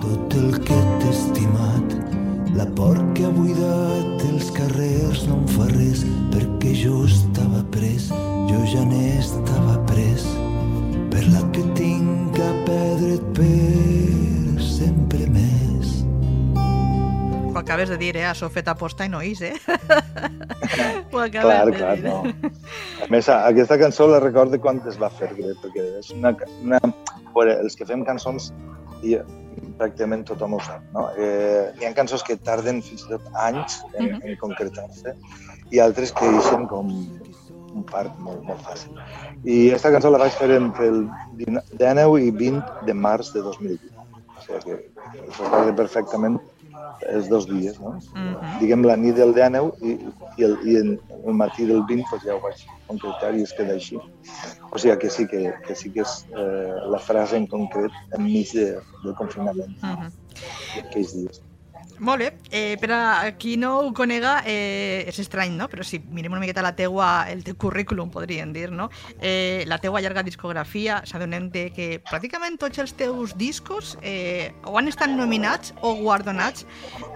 Tot 0.00 0.34
el 0.34 0.58
que 0.64 0.80
t'he 1.00 1.10
estimat 1.10 1.79
la 2.54 2.66
por 2.74 2.98
que 3.14 3.24
ha 3.24 3.32
buidat 3.34 4.24
els 4.28 4.50
carrers 4.56 5.24
no 5.28 5.38
em 5.40 5.46
fa 5.54 5.66
res 5.70 6.02
perquè 6.32 6.72
jo 6.76 7.04
estava 7.06 7.62
pres, 7.74 8.08
jo 8.50 8.60
ja 8.72 8.82
n'estava 8.88 9.76
pres 9.90 10.26
per 11.12 11.24
la 11.30 11.42
que 11.54 11.62
tinc 11.78 12.38
a 12.40 12.50
perdre't 12.66 13.26
per 13.36 14.62
sempre 14.64 15.26
més. 15.30 16.00
Ho 17.50 17.58
acabes 17.58 17.90
de 17.90 17.98
dir, 18.00 18.14
eh? 18.16 18.26
Això 18.30 18.50
fet 18.52 18.70
aposta 18.70 19.06
i 19.06 19.12
no 19.12 19.22
és, 19.26 19.42
eh? 19.42 19.54
Ho 21.12 21.18
acabes 21.18 21.44
clar, 21.44 21.64
de 21.66 21.76
clar, 21.76 21.94
dir. 21.98 22.06
No. 22.06 22.50
A 23.04 23.08
més, 23.10 23.28
aquesta 23.34 23.78
cançó 23.80 24.06
la 24.10 24.20
recordo 24.22 24.60
quan 24.62 24.78
es 24.88 24.98
va 25.00 25.10
fer, 25.10 25.32
perquè 25.34 25.86
és 25.98 26.12
una... 26.14 26.34
una... 26.62 26.80
Bueno, 27.34 27.52
els 27.62 27.76
que 27.78 27.86
fem 27.86 28.02
cançons 28.06 28.50
i 29.02 29.16
pràcticament 29.78 30.26
tothom 30.28 30.54
ho 30.56 30.60
sap. 30.66 30.84
No? 30.94 31.08
Eh, 31.16 31.72
hi 31.80 31.88
ha 31.88 31.94
cançons 31.96 32.24
que 32.26 32.36
tarden 32.48 32.82
fins 32.84 33.06
i 33.06 33.10
tot 33.12 33.26
anys 33.46 33.80
en, 33.94 34.06
-huh. 34.06 34.20
en 34.22 34.36
concretar-se 34.42 35.16
i 35.70 35.80
altres 35.80 36.12
que 36.12 36.30
deixen 36.36 36.66
com 36.66 36.90
un 37.74 37.84
part 37.86 38.16
molt, 38.18 38.42
molt 38.44 38.62
fàcil. 38.66 38.96
I 39.44 39.70
aquesta 39.70 39.92
cançó 39.94 40.10
la 40.10 40.18
vaig 40.18 40.32
fer 40.32 40.50
entre 40.56 40.88
el 40.88 41.10
19 41.38 42.22
i 42.22 42.30
20 42.30 42.86
de 42.86 42.94
març 42.94 43.32
de 43.32 43.42
2020. 43.42 43.78
O 44.36 44.42
sigui 44.42 45.66
que 45.66 45.72
perfectament 45.78 46.40
els 47.08 47.28
dos 47.28 47.46
dies, 47.48 47.80
no? 47.80 47.96
Uh 47.96 48.20
-huh. 48.20 48.58
Diguem 48.60 48.84
la 48.84 48.96
nit 48.96 49.16
del 49.16 49.34
19 49.34 49.72
i, 49.80 49.98
i, 50.36 50.44
el, 50.44 50.56
i 50.64 50.76
el, 50.76 50.98
matí 51.42 51.66
del 51.66 51.82
20 51.88 52.04
pues 52.10 52.22
ja 52.22 52.34
ho 52.34 52.40
vaig 52.40 52.64
concretar 52.86 53.34
i 53.34 53.42
es 53.42 53.52
queda 53.52 53.72
així. 53.72 53.98
O 54.72 54.78
sigui 54.78 54.98
que 54.98 55.10
sí 55.10 55.26
que, 55.26 55.54
que, 55.66 55.74
sí 55.74 55.92
que 55.92 56.00
és 56.00 56.26
eh, 56.36 56.74
la 56.94 56.98
frase 56.98 57.36
en 57.36 57.46
concret 57.46 57.92
enmig 58.18 58.52
de, 58.52 58.66
del 59.04 59.14
confinament 59.14 59.76
uh 59.82 59.88
-huh. 59.88 60.10
aquells 60.84 61.14
dies. 61.14 61.42
Molt 62.00 62.18
bé. 62.18 62.32
Eh, 62.50 62.78
per 62.80 62.90
a 62.96 63.36
qui 63.36 63.58
no 63.60 63.74
ho 63.80 63.92
conega, 63.92 64.40
eh, 64.46 65.04
és 65.06 65.18
estrany, 65.20 65.52
no? 65.52 65.66
Però 65.68 65.84
si 65.84 65.98
mirem 66.00 66.32
una 66.32 66.40
miqueta 66.40 66.62
la 66.64 66.72
teua, 66.74 67.26
el 67.28 67.44
teu 67.44 67.58
currículum, 67.60 68.08
podríem 68.10 68.54
dir, 68.54 68.70
no? 68.72 68.88
Eh, 69.20 69.64
la 69.66 69.76
teua 69.78 70.00
llarga 70.00 70.22
discografia, 70.24 71.02
s'adonem 71.04 71.50
de 71.52 71.66
que 71.76 72.00
pràcticament 72.08 72.56
tots 72.58 72.80
els 72.80 72.94
teus 72.96 73.36
discos 73.36 73.98
eh, 74.00 74.54
o 74.64 74.78
han 74.78 74.88
estat 74.88 75.12
nominats 75.12 75.74
o 75.82 75.92
guardonats 76.00 76.64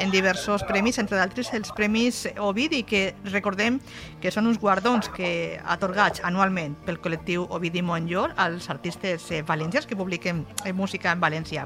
en 0.00 0.12
diversos 0.12 0.62
premis, 0.68 1.00
entre 1.00 1.16
d'altres 1.16 1.54
els 1.56 1.72
premis 1.72 2.26
Ovidi, 2.36 2.82
que 2.84 3.14
recordem 3.32 3.80
que 4.20 4.30
són 4.30 4.46
uns 4.52 4.60
guardons 4.60 5.08
que 5.16 5.58
atorgats 5.64 6.20
anualment 6.28 6.76
pel 6.84 7.00
col·lectiu 7.00 7.48
Ovidi 7.48 7.80
Montllor 7.80 8.36
als 8.36 8.68
artistes 8.68 9.30
eh, 9.32 9.40
valencians 9.40 9.88
que 9.88 9.96
publiquen 9.96 10.44
eh, 10.66 10.76
música 10.76 11.16
en 11.16 11.24
València. 11.24 11.64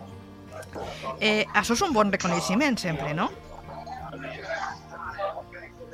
Eh, 1.21 1.45
això 1.55 1.75
és 1.75 1.83
un 1.87 1.95
bon 1.97 2.13
reconeixement 2.15 2.79
sempre, 2.81 3.13
no? 3.17 3.29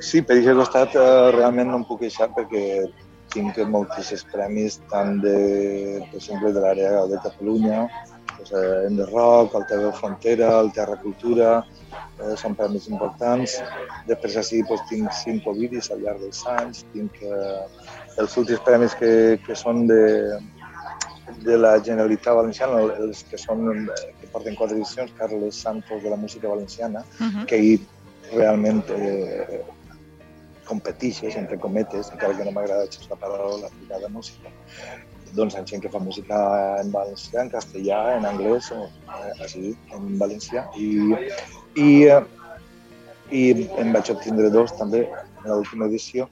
Sí, 0.03 0.21
per 0.21 0.37
aquest 0.37 0.59
costat 0.59 0.95
eh, 0.99 1.31
realment 1.35 1.71
no 1.71 1.81
em 1.81 1.85
puc 1.87 2.03
queixar 2.03 2.29
perquè 2.35 2.65
tinc 3.33 3.57
moltíssims 3.71 4.25
premis 4.31 4.77
tant 4.91 5.17
de, 5.23 5.37
per 6.11 6.19
exemple, 6.19 6.51
de 6.55 6.61
l'àrea 6.63 7.05
de 7.11 7.19
Catalunya, 7.23 7.85
pues, 8.35 8.51
eh, 8.51 8.87
en 8.87 8.97
de 8.97 9.05
rock, 9.09 9.55
el 9.55 9.65
TV 9.67 9.91
Frontera, 9.93 10.59
el 10.59 10.71
Terra 10.71 10.95
Cultura, 11.01 11.51
eh, 12.19 12.35
són 12.37 12.55
premis 12.55 12.87
importants. 12.91 13.57
Després 14.07 14.37
així 14.41 14.61
pues, 14.67 14.83
tinc 14.91 15.11
cinc 15.23 15.47
Ovidis 15.51 15.91
al 15.91 16.03
llarg 16.05 16.21
dels 16.23 16.43
anys, 16.55 16.85
tinc 16.93 17.21
eh, 17.23 17.63
els 18.21 18.37
últims 18.37 18.61
premis 18.67 18.95
que, 18.99 19.11
que 19.45 19.57
són 19.57 19.85
de, 19.89 20.01
de 21.43 21.57
la 21.57 21.75
Generalitat 21.83 22.35
Valenciana, 22.35 22.81
els 22.99 23.23
que 23.29 23.37
són 23.37 23.87
que 24.21 24.29
porten 24.31 24.55
quatre 24.55 24.77
edicions, 24.77 25.13
Carles 25.17 25.55
Santos 25.55 26.03
de 26.03 26.09
la 26.09 26.19
música 26.19 26.47
valenciana, 26.47 27.03
uh 27.19 27.25
-huh. 27.25 27.45
que 27.45 27.55
ahir 27.55 27.79
realment 28.33 28.83
eh, 28.89 29.61
competixes, 30.65 31.35
entre 31.35 31.57
cometes, 31.57 32.11
encara 32.11 32.35
que 32.37 32.45
no 32.45 32.51
m'agrada 32.51 32.87
la 33.09 33.15
paraula 33.15 33.67
a 33.67 34.09
música, 34.09 34.49
doncs 35.33 35.55
amb 35.55 35.67
gent 35.67 35.81
que 35.81 35.89
fa 35.89 35.99
música 35.99 36.37
en 36.81 36.91
valencià, 36.91 37.43
en 37.43 37.49
castellà, 37.49 38.17
en 38.17 38.25
anglès, 38.25 38.71
o 38.71 38.87
eh, 38.87 39.43
així, 39.43 39.75
en 39.93 40.17
valencià. 40.17 40.65
I, 40.75 40.89
i, 41.75 41.89
eh, 42.07 42.23
i 43.31 43.67
em 43.81 43.93
vaig 43.93 44.11
obtindre 44.13 44.49
dos 44.49 44.75
també 44.77 45.07
en 45.43 45.51
l'última 45.51 45.85
edició 45.85 46.29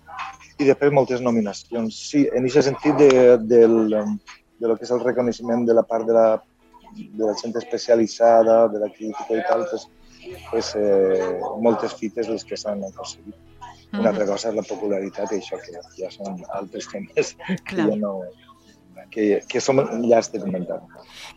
i 0.59 0.67
després 0.67 0.93
moltes 0.93 1.21
nominacions. 1.21 1.97
Sí, 2.11 2.27
en 2.33 2.45
aquest 2.45 2.69
sentit 2.69 2.97
de, 2.99 3.37
del, 3.49 3.77
de 3.91 4.03
lo 4.67 4.77
que 4.77 4.87
és 4.87 4.93
el 4.95 5.03
reconeixement 5.03 5.65
de 5.67 5.75
la 5.77 5.83
part 5.87 6.07
de 6.07 6.15
la, 6.17 6.27
de 6.95 7.23
la 7.23 7.35
gent 7.39 7.55
especialitzada, 7.59 8.67
de 8.73 8.83
la 8.83 8.89
crítica 8.93 9.39
i 9.39 9.43
tal, 9.49 9.65
pues, 9.69 9.87
pues, 10.51 10.73
eh, 10.79 11.39
moltes 11.61 11.95
fites 11.99 12.29
les 12.31 12.45
que 12.47 12.59
s'han 12.59 12.83
aconseguit. 12.89 13.35
Una 13.93 14.09
altra 14.09 14.25
cosa 14.25 14.49
és 14.49 14.55
la 14.57 14.65
popularitat 14.65 15.33
i 15.35 15.41
això 15.41 15.59
que 15.61 15.81
ja 15.99 16.09
són 16.13 16.39
altres 16.57 16.87
temes 16.89 17.35
Clar. 17.37 17.57
que 17.69 17.83
ja 17.91 17.97
no, 17.99 18.13
que, 19.11 19.41
que 19.47 19.61
som 19.61 19.79
llars 20.03 20.31
de 20.31 20.39
comentar. 20.41 20.81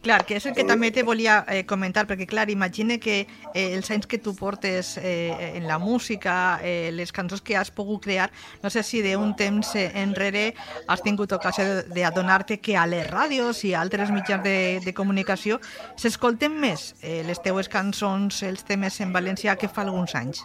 Clar, 0.02 0.22
que 0.26 0.36
és 0.38 0.46
el 0.48 0.54
que 0.56 0.64
també 0.68 0.90
te 0.94 1.04
volia 1.06 1.38
eh, 1.48 1.64
comentar, 1.68 2.06
perquè 2.08 2.26
clar, 2.28 2.48
imagine 2.52 2.98
que 3.02 3.18
eh, 3.52 3.66
els 3.76 3.90
anys 3.90 4.08
que 4.08 4.18
tu 4.22 4.34
portes 4.36 4.96
eh, 4.98 5.52
en 5.56 5.66
la 5.68 5.78
música, 5.78 6.60
eh, 6.62 6.90
les 6.92 7.12
cançons 7.12 7.42
que 7.42 7.56
has 7.56 7.70
pogut 7.70 8.04
crear, 8.04 8.30
no 8.62 8.70
sé 8.70 8.82
si 8.86 9.02
d'un 9.04 9.34
temps 9.36 9.74
enrere 9.76 10.46
has 10.86 11.02
tingut 11.02 11.32
ocasió 11.32 11.82
d'adonar-te 11.92 12.60
que 12.60 12.76
a 12.76 12.86
les 12.88 13.06
ràdios 13.10 13.64
i 13.64 13.74
a 13.74 13.82
altres 13.82 14.12
mitjans 14.14 14.44
de, 14.44 14.56
de 14.84 14.94
comunicació 14.94 15.60
s'escolten 15.96 16.54
més 16.60 16.92
eh, 17.02 17.22
les 17.26 17.40
teues 17.42 17.68
cançons, 17.72 18.42
els 18.46 18.64
temes 18.64 19.00
en 19.00 19.12
valencià 19.12 19.56
que 19.56 19.68
fa 19.68 19.84
alguns 19.86 20.14
anys. 20.14 20.44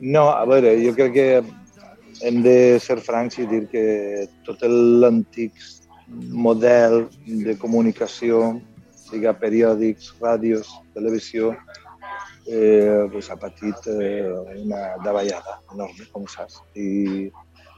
No, 0.00 0.28
a 0.30 0.44
veure, 0.48 0.74
jo 0.82 0.92
crec 0.96 1.14
que 1.14 1.28
hem 2.22 2.42
de 2.42 2.78
ser 2.82 2.98
francs 3.04 3.38
i 3.38 3.46
dir 3.46 3.66
que 3.72 3.84
tot 4.46 4.62
l'antic 4.64 5.54
model 6.32 7.06
de 7.26 7.54
comunicació, 7.60 8.58
siga 9.08 9.34
periòdics, 9.36 10.14
ràdios, 10.20 10.70
televisió, 10.94 11.52
eh, 12.48 13.06
pues 13.12 13.30
ha 13.30 13.36
patit 13.36 13.86
eh, 13.92 14.32
una 14.64 14.96
davallada 15.04 15.60
enorme, 15.72 16.08
com 16.12 16.26
saps. 16.26 16.60
I, 16.74 17.28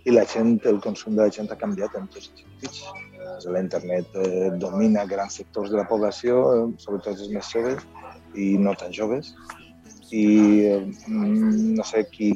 I 0.06 0.14
la 0.14 0.24
gent, 0.24 0.60
el 0.66 0.80
consum 0.80 1.16
de 1.18 1.26
la 1.26 1.34
gent 1.34 1.50
ha 1.50 1.58
canviat 1.58 1.96
en 1.98 2.06
tots 2.08 2.30
els 2.30 2.44
sentits. 2.44 2.84
Eh, 3.20 3.50
la 3.52 3.62
internet 3.62 4.14
eh, 4.16 4.50
domina 4.62 5.04
grans 5.10 5.40
sectors 5.42 5.70
de 5.74 5.80
la 5.80 5.88
població, 5.90 6.44
eh, 6.54 6.68
sobretot 6.82 7.18
els 7.18 7.34
més 7.34 7.50
joves 7.52 7.84
i 8.34 8.54
no 8.58 8.74
tan 8.78 8.94
joves. 8.94 9.34
I 10.10 10.26
eh, 10.70 10.80
no 11.10 11.86
sé 11.86 12.06
qui, 12.10 12.32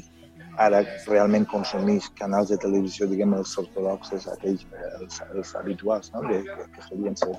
ara 0.58 0.82
realment 1.06 1.46
consumís 1.50 2.08
canals 2.18 2.52
de 2.52 2.58
televisió, 2.62 3.08
diguem, 3.11 3.34
els 3.38 3.56
ortodoxes, 3.58 4.28
aquells, 4.30 4.66
els, 5.00 5.20
els 5.32 5.54
habituals, 5.58 6.12
no? 6.14 6.23
que, 6.28 6.40
que, 6.46 6.70
que 6.76 6.87
solien 6.88 7.16
ser. 7.18 7.32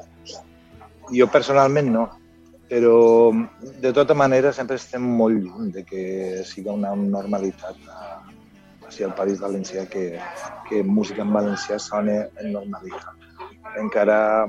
Jo 1.13 1.27
personalment 1.31 1.91
no, 1.93 2.05
però 2.69 3.31
de 3.61 3.91
tota 3.93 4.15
manera 4.17 4.51
sempre 4.53 4.79
estem 4.81 5.03
molt 5.19 5.37
lluny 5.37 5.71
de 5.71 5.85
que 5.85 6.03
siga 6.49 6.73
una 6.73 6.95
normalitat 6.95 7.77
o 8.85 8.91
sigui, 8.91 9.05
al 9.05 9.15
País 9.17 9.39
Valencià 9.41 9.85
que, 9.89 10.19
que 10.69 10.83
música 10.83 11.23
en 11.23 11.33
valencià 11.33 11.77
sona 11.81 12.25
en 12.41 12.51
normalitat. 12.53 13.29
Encara, 13.81 14.47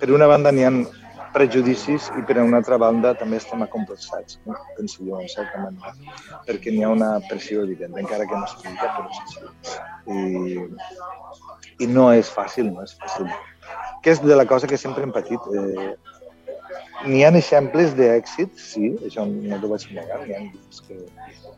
per 0.00 0.10
una 0.12 0.28
banda 0.30 0.52
n'hi 0.52 0.64
ha 0.64 0.72
prejudicis 1.34 2.08
i 2.18 2.22
per 2.26 2.38
una 2.42 2.60
altra 2.60 2.78
banda 2.80 3.12
també 3.18 3.38
estem 3.40 3.62
acomplexats, 3.66 4.38
no? 4.46 4.56
penso 4.76 5.04
jo, 5.06 5.20
en 5.20 5.28
certa 5.32 5.62
manera, 5.62 5.94
perquè 6.48 6.74
n'hi 6.74 6.84
ha 6.86 6.92
una 6.94 7.10
pressió 7.28 7.64
evident, 7.66 7.96
encara 8.02 8.26
que 8.30 8.40
no 8.40 8.48
s'explica, 8.50 8.90
però 8.96 9.08
és 9.10 9.18
així. 9.24 9.38
I, 10.16 11.84
I 11.86 11.90
no 11.90 12.10
és 12.12 12.30
fàcil, 12.34 12.72
no 12.74 12.86
és 12.86 12.96
fàcil. 13.00 13.30
Que 14.04 14.14
és 14.14 14.22
de 14.24 14.36
la 14.36 14.46
cosa 14.48 14.66
que 14.66 14.78
sempre 14.80 15.04
hem 15.06 15.12
patit. 15.14 15.46
Eh, 15.54 15.92
N'hi 17.06 17.22
ha 17.24 17.30
exemples 17.32 17.94
d'èxit, 17.96 18.58
sí, 18.60 18.90
això 19.06 19.24
no 19.28 19.58
t'ho 19.60 19.70
vaig 19.70 19.86
negar, 19.96 20.18
n'hi 20.26 20.34
ha 20.36 20.42
que 20.86 20.98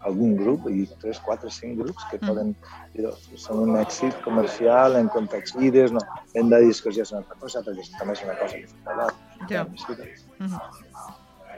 algun 0.09 0.37
grup, 0.39 0.69
i 0.71 0.85
3, 1.03 1.21
4, 1.27 1.51
5 1.57 1.83
grups 1.83 2.07
que 2.11 2.21
poden 2.23 2.55
dir, 2.95 3.11
són 3.43 3.65
un 3.65 3.79
èxit 3.81 4.19
comercial 4.27 4.99
en 5.01 5.11
context 5.15 5.59
gires, 5.59 5.95
no, 5.95 6.03
venda 6.35 6.61
de 6.63 6.71
discos 6.71 6.97
ja 6.97 7.07
és 7.07 7.13
una 7.15 7.23
altra 7.23 7.39
cosa, 7.43 7.63
perquè 7.67 7.87
també 7.99 8.17
és 8.17 8.25
una 8.27 8.39
cosa 8.41 8.61
que 8.61 8.71
s'ha 8.71 8.81
parlat. 8.89 9.15
Ja. 9.51 9.65
Mm 9.65 10.47
-hmm. 10.47 10.61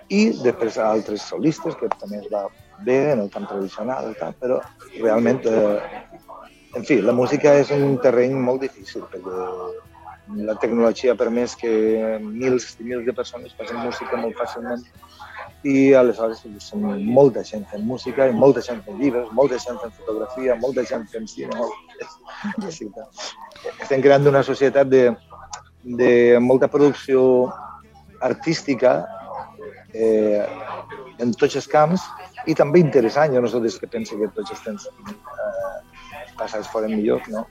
I 0.08 0.22
després 0.42 0.78
altres 0.78 1.22
solistes, 1.22 1.76
que 1.76 1.88
també 2.00 2.18
es 2.18 2.28
va 2.32 2.46
bé 2.84 3.12
en 3.12 3.20
el 3.20 3.30
camp 3.30 3.48
tradicional, 3.48 4.14
tal, 4.20 4.34
però 4.40 4.60
realment, 5.00 5.40
eh, 5.46 5.80
en 6.74 6.84
fi, 6.84 7.00
la 7.00 7.12
música 7.12 7.54
és 7.54 7.70
un 7.70 7.98
terreny 7.98 8.34
molt 8.34 8.60
difícil, 8.60 9.02
perquè 9.12 9.30
la 10.28 10.54
tecnologia 10.56 11.12
ha 11.12 11.20
permès 11.20 11.54
que 11.60 11.70
mils 12.20 12.70
i 12.80 12.84
mils 12.84 13.04
de 13.04 13.12
persones 13.12 13.52
facin 13.58 13.80
música 13.84 14.16
molt 14.16 14.38
fàcilment 14.38 14.84
i 15.64 15.92
aleshores 15.96 16.42
som 16.64 16.84
molta 17.16 17.42
gent 17.44 17.64
fent 17.70 17.84
música 17.84 18.28
i 18.28 18.32
molta 18.32 18.62
gent 18.64 18.82
fent 18.84 19.00
llibres, 19.00 19.28
molta 19.32 19.58
gent 19.60 19.80
fent 19.80 19.92
fotografia, 19.96 20.56
molta 20.60 20.84
gent 20.84 21.06
fent 21.12 21.28
cine. 21.28 21.56
Molt... 21.56 21.72
Sí, 22.68 22.90
Estem 23.80 24.02
creant 24.04 24.28
una 24.28 24.42
societat 24.44 24.88
de, 24.88 25.04
de 25.84 26.38
molta 26.40 26.68
producció 26.68 27.48
artística 28.20 28.96
eh, 29.92 30.44
en 31.20 31.32
tots 31.32 31.56
els 31.60 31.68
camps 31.68 32.04
i 32.46 32.56
també 32.56 32.80
interessant. 32.84 33.32
Jo 33.32 33.44
no 33.44 33.48
soc 33.48 33.64
dels 33.64 33.80
que 33.80 33.88
penso 33.88 34.20
que 34.20 34.28
tots 34.36 34.52
els 34.52 34.64
temps 34.64 34.88
eh, 34.88 35.76
passats 36.36 36.68
foren 36.72 36.92
millors, 36.96 37.28
no? 37.32 37.46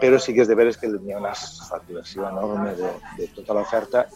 Però 0.00 0.18
sí 0.18 0.34
que 0.34 0.42
és 0.44 0.48
de 0.48 0.56
veres 0.58 0.78
que 0.80 0.88
hi 0.88 1.12
ha 1.12 1.20
una 1.20 1.34
saturació 1.36 2.28
enorme 2.28 2.74
de, 2.78 2.90
de 3.18 3.28
tota 3.36 3.56
l'oferta 3.56 4.06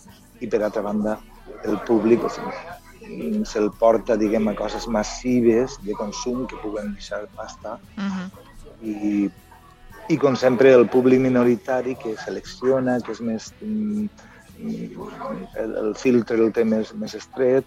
i 0.41 0.49
per 0.51 0.63
altra 0.63 0.83
banda 0.83 1.19
el 1.65 1.79
públic 1.89 2.25
o 2.25 2.31
sigui, 2.33 3.45
se'l 3.49 3.71
porta 3.81 4.17
diguem 4.21 4.49
a 4.49 4.57
coses 4.59 4.89
massives 4.89 5.79
de 5.85 5.97
consum 6.01 6.47
que 6.51 6.61
puguen 6.63 6.95
deixar 6.95 7.27
pasta 7.37 7.79
uh 7.97 8.03
-huh. 8.03 8.29
i, 8.83 9.31
i 10.09 10.19
com 10.19 10.37
sempre 10.37 10.73
el 10.73 10.89
públic 10.89 11.21
minoritari 11.21 11.97
que 11.97 12.17
selecciona, 12.17 13.01
que 13.01 13.13
és 13.13 13.21
més 13.21 13.55
el, 13.63 14.09
el 15.85 15.95
filtre 15.97 16.37
el 16.37 16.53
té 16.53 16.65
més, 16.65 16.95
més 16.95 17.15
estret 17.15 17.65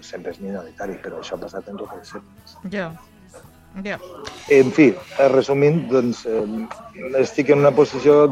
sempre 0.00 0.32
és 0.32 0.40
minoritari, 0.40 0.96
però 1.02 1.20
això 1.20 1.36
ha 1.36 1.44
passat 1.44 1.68
en 1.68 1.76
totes 1.76 1.98
les 1.98 2.14
èpoques. 2.20 2.56
Ja. 2.64 2.70
Yeah. 2.78 3.09
Yeah. 3.84 4.02
En 4.50 4.72
fi, 4.74 4.90
resumint, 5.30 5.84
doncs, 5.90 6.24
eh, 6.26 6.66
estic 7.20 7.52
en 7.54 7.62
una 7.62 7.70
posició 7.70 8.26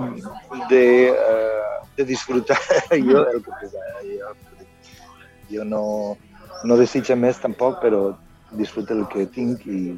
de, 0.68 0.84
eh, 1.08 1.68
de 1.96 2.04
disfrutar 2.04 2.58
jo 2.90 3.22
el 3.22 3.42
que 3.44 3.52
puc. 3.52 3.76
Jo, 4.02 4.32
jo 5.52 5.64
no, 5.64 5.82
no 6.64 6.76
desitjo 6.80 7.16
més 7.16 7.38
tampoc, 7.40 7.78
però 7.84 8.02
disfruto 8.58 8.96
el 8.96 9.06
que 9.12 9.26
tinc 9.30 9.64
i, 9.70 9.94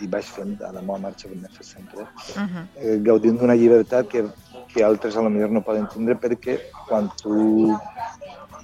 i 0.00 0.08
vaig 0.12 0.28
fent 0.28 0.56
a 0.62 0.72
la 0.72 0.82
meva 0.82 0.98
marxa 1.06 1.28
com 1.28 1.44
he 1.44 1.52
fet 1.56 1.68
sempre, 1.72 2.02
uh 2.04 2.46
-huh. 2.46 2.64
eh, 2.76 2.96
gaudint 3.02 3.38
d'una 3.40 3.56
llibertat 3.56 4.08
que, 4.08 4.24
que 4.72 4.84
altres 4.84 5.16
a 5.16 5.22
lo 5.22 5.30
millor 5.30 5.50
no 5.50 5.62
poden 5.62 5.88
tindre 5.88 6.14
perquè 6.14 6.58
quan 6.88 7.10
tu 7.22 7.76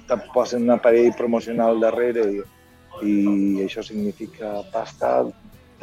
te 0.07 0.17
posen 0.33 0.63
un 0.63 0.71
aparell 0.71 1.15
promocional 1.17 1.79
darrere 1.79 2.23
i, 2.31 2.43
i 3.01 3.63
això 3.65 3.81
significa 3.83 4.61
pasta, 4.71 5.25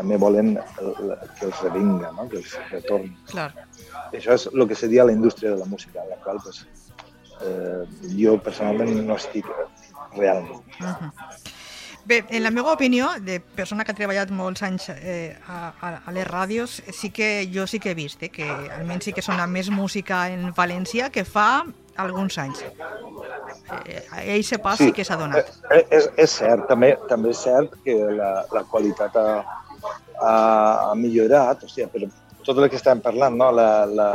també 0.00 0.16
volen 0.16 0.54
que 0.78 1.46
els 1.48 1.62
revinga, 1.66 2.12
no? 2.16 2.26
que 2.32 2.40
els 2.40 2.56
retorni. 2.70 3.12
Clar. 3.30 3.50
Això 4.10 4.36
és 4.38 4.48
el 4.50 4.66
que 4.70 4.78
seria 4.78 5.04
la 5.04 5.12
indústria 5.12 5.52
de 5.52 5.60
la 5.60 5.68
música, 5.68 6.04
la 6.08 6.16
qual 6.24 6.40
pues, 6.44 6.64
eh, 7.44 7.84
jo 8.16 8.38
personalment 8.40 9.04
no 9.06 9.18
estic 9.20 9.48
realment. 10.16 10.64
Uh 10.80 10.86
-huh. 10.86 11.12
Bé, 12.04 12.24
en 12.30 12.42
la 12.42 12.50
meva 12.50 12.72
opinió, 12.72 13.08
de 13.20 13.40
persona 13.40 13.84
que 13.84 13.92
ha 13.92 13.94
treballat 13.94 14.30
molts 14.30 14.62
anys 14.62 14.88
eh, 14.88 15.36
a, 15.46 16.00
a 16.06 16.12
les 16.12 16.26
ràdios, 16.26 16.82
sí 16.92 17.10
que 17.10 17.48
jo 17.54 17.66
sí 17.66 17.78
que 17.78 17.90
he 17.90 17.94
vist 17.94 18.22
eh, 18.22 18.30
que 18.30 18.48
almenys 18.48 19.04
sí 19.04 19.12
que 19.12 19.22
sona 19.22 19.46
més 19.46 19.70
música 19.70 20.28
en 20.30 20.54
València 20.56 21.10
que 21.10 21.24
fa 21.24 21.66
alguns 21.96 22.38
anys. 22.38 22.64
Eh, 23.84 24.02
ell 24.34 24.44
se 24.44 24.58
pas 24.58 24.78
sí, 24.78 24.84
sí 24.86 24.92
que 24.92 25.04
s'ha 25.04 25.16
donat. 25.16 25.52
Eh, 25.70 25.84
és, 25.90 26.08
és 26.16 26.30
cert, 26.30 26.66
també, 26.66 26.96
també 27.08 27.30
és 27.30 27.38
cert 27.38 27.76
que 27.84 27.94
la, 27.94 28.46
la 28.50 28.64
qualitat 28.64 29.16
ha, 29.16 29.44
ha, 30.20 30.92
millorat, 30.96 31.64
o 31.64 31.68
sigui, 31.68 31.88
però 31.92 32.11
tot 32.44 32.59
el 32.59 32.68
que 32.70 32.78
estàvem 32.80 33.02
parlant, 33.04 33.37
no? 33.37 33.50
la, 33.52 33.68
la, 33.87 34.09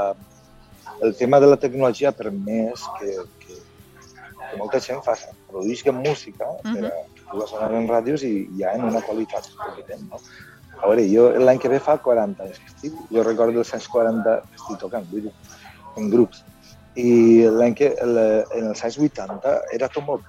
el 1.05 1.15
tema 1.19 1.39
de 1.39 1.49
la 1.51 1.59
tecnologia 1.61 2.09
ha 2.09 2.17
permès 2.17 2.85
que, 2.99 3.13
que, 3.43 3.59
que 4.39 4.57
molta 4.61 4.81
gent 4.81 5.03
faci, 5.05 5.29
produïsca 5.51 5.91
música 5.91 6.49
uh 6.49 6.59
-huh. 6.63 6.73
per 6.73 6.85
a 6.85 7.05
que 7.15 7.23
pugui 7.29 7.47
sonar 7.47 7.71
en 7.73 7.87
ràdios 7.87 8.23
i 8.23 8.49
ja 8.59 8.73
en 8.73 8.83
una 8.85 9.01
qualitat 9.01 9.49
evident. 9.73 10.09
No? 10.09 10.19
A 10.81 10.87
veure, 10.87 11.05
jo 11.07 11.29
l'any 11.39 11.59
que 11.59 11.69
ve 11.69 11.79
fa 11.79 11.97
40 11.97 12.43
anys 12.43 12.59
que 12.59 12.69
estic, 12.73 12.93
jo 13.11 13.23
recordo 13.23 13.59
els 13.59 13.73
anys 13.73 13.87
40 13.87 14.41
que 14.49 14.55
estic 14.59 14.79
tocant, 14.79 15.07
vull 15.11 15.21
dir, 15.27 15.33
en 15.97 16.09
grups. 16.09 16.43
I 16.95 17.47
l'any 17.51 17.75
que, 17.75 17.95
en 18.01 18.69
els 18.69 18.83
anys 18.83 18.97
80 18.97 19.55
era 19.77 19.89
tot 19.89 20.05
molt. 20.05 20.23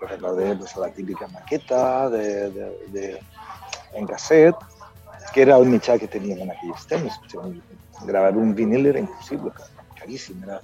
Jo 0.00 0.06
recordo 0.06 0.58
pues, 0.58 0.76
la 0.76 0.90
típica 0.90 1.28
maqueta 1.28 2.10
de, 2.10 2.50
de, 2.50 2.66
de, 2.92 3.20
en 3.94 4.06
casset, 4.06 4.54
que 5.36 5.42
era 5.42 5.58
el 5.60 5.66
mitjà 5.68 5.98
que 6.00 6.06
teníem 6.08 6.38
en 6.40 6.50
aquells 6.54 6.86
temps. 6.88 7.16
Gravar 8.08 8.30
un 8.40 8.54
vinil 8.56 8.86
era 8.88 9.02
impossible, 9.02 9.50
caríssim. 9.98 10.38
Era... 10.46 10.62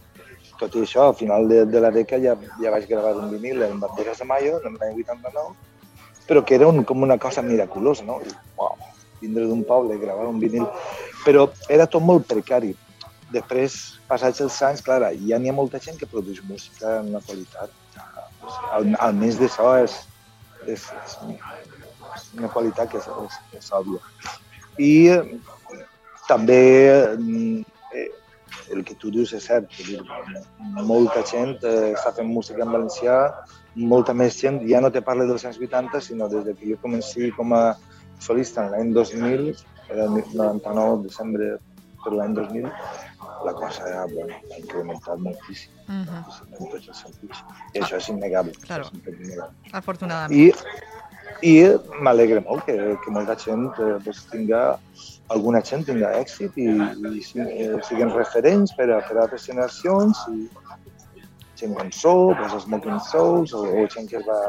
Tot 0.57 0.79
i 0.79 0.85
això, 0.87 1.11
al 1.11 1.17
final 1.19 1.45
de, 1.51 1.59
de 1.69 1.81
la 1.85 1.91
dècada 1.93 2.23
ja, 2.23 2.55
ja 2.63 2.71
vaig 2.73 2.87
gravar 2.89 3.11
un 3.21 3.29
vinil 3.35 3.61
en 3.67 3.83
Banderes 3.83 4.23
de 4.23 4.27
Mayo, 4.31 4.63
en 4.65 4.79
l'any 4.81 5.03
89, 5.03 5.53
però 6.25 6.41
que 6.49 6.57
era 6.57 6.71
un, 6.73 6.81
com 6.89 7.05
una 7.05 7.19
cosa 7.21 7.45
miraculosa, 7.45 8.07
no? 8.09 8.17
Uau, 8.57 8.79
vindre 9.21 9.45
d'un 9.51 9.61
poble, 9.69 9.99
gravar 10.01 10.25
un 10.31 10.39
vinil... 10.41 10.65
Però 11.27 11.45
era 11.69 11.85
tot 11.87 12.03
molt 12.09 12.25
precari. 12.31 12.73
Després, 13.35 13.77
passats 14.09 14.41
els 14.41 14.57
anys, 14.65 14.81
clar, 14.87 15.03
ja 15.29 15.41
n'hi 15.43 15.53
ha 15.53 15.57
molta 15.59 15.83
gent 15.85 16.01
que 16.01 16.09
produeix 16.09 16.41
música 16.49 16.95
en 17.03 17.13
una 17.13 17.21
qualitat. 17.27 17.77
Al, 18.73 18.89
almenys 19.05 19.37
d'això 19.43 19.75
és, 19.83 19.99
és, 20.65 20.89
és 21.05 22.25
una 22.39 22.49
qualitat 22.57 22.89
que 22.89 23.03
és, 23.03 23.11
és, 23.27 23.39
és 23.61 23.71
òbvia 23.77 24.01
i 24.79 25.11
també 26.29 26.63
eh, 26.89 28.09
el 28.73 28.85
que 28.85 28.95
tu 28.95 29.11
dius 29.13 29.33
és 29.37 29.49
cert, 29.49 29.73
dir, 29.85 30.01
molta 30.89 31.25
gent 31.29 31.59
eh, 31.67 31.93
està 31.93 32.15
fent 32.17 32.31
música 32.31 32.65
en 32.65 32.73
valencià, 32.73 33.19
molta 33.77 34.15
més 34.17 34.39
gent, 34.41 34.63
ja 34.69 34.81
no 34.85 34.93
te 34.93 35.03
parlo 35.05 35.27
dels 35.29 35.45
anys 35.49 35.61
80, 35.61 36.01
sinó 36.01 36.29
des 36.33 36.49
que 36.57 36.73
jo 36.73 36.79
comenci 36.85 37.33
com 37.37 37.53
a 37.57 37.65
solista 38.23 38.67
en 38.67 38.73
l'any 38.73 38.95
2000, 38.97 39.53
era 39.93 40.07
el 40.07 40.23
99, 40.33 41.03
desembre 41.09 41.57
per 42.03 42.15
l'any 42.17 42.37
2000, 42.39 42.71
la 43.47 43.55
cosa 43.59 43.89
ja 43.91 44.05
bueno, 44.13 44.39
ha 44.53 44.59
incrementat 44.61 45.19
moltíssim, 45.19 45.73
uh 45.89 46.05
-huh. 46.07 46.23
en 46.59 46.71
tots 46.71 46.89
els 46.89 46.99
sentits. 46.99 47.45
I 47.75 47.81
això 47.81 47.97
és 47.97 48.09
innegable. 48.09 48.53
Claro. 48.67 48.85
És 48.85 49.21
innegable. 49.21 49.55
Afortunadament. 49.73 50.41
I 50.41 50.53
i 51.43 51.55
m'alegra 52.01 52.43
molt 52.47 52.67
que, 52.67 52.77
que 53.03 53.15
molta 53.15 53.37
gent 53.39 53.71
eh, 53.79 53.97
pues, 54.05 54.25
tinga, 54.31 54.63
alguna 55.35 55.63
gent 55.67 55.87
tinga 55.89 56.13
èxit 56.21 56.59
i, 56.61 56.69
i 56.69 57.25
eh, 57.43 57.79
siguin 57.89 58.13
referents 58.15 58.75
per 58.79 58.91
a, 58.91 59.01
per 59.09 59.17
a 59.19 59.25
altres 59.27 59.49
generacions 59.51 60.21
i 60.33 60.47
gent 61.63 61.75
com 61.79 61.91
Soul, 61.95 62.35
pues, 62.37 62.63
Smoking 62.65 63.01
Souls 63.01 63.55
o, 63.55 63.63
o 63.63 63.87
gent 63.95 64.11
que 64.11 64.23
va, 64.27 64.41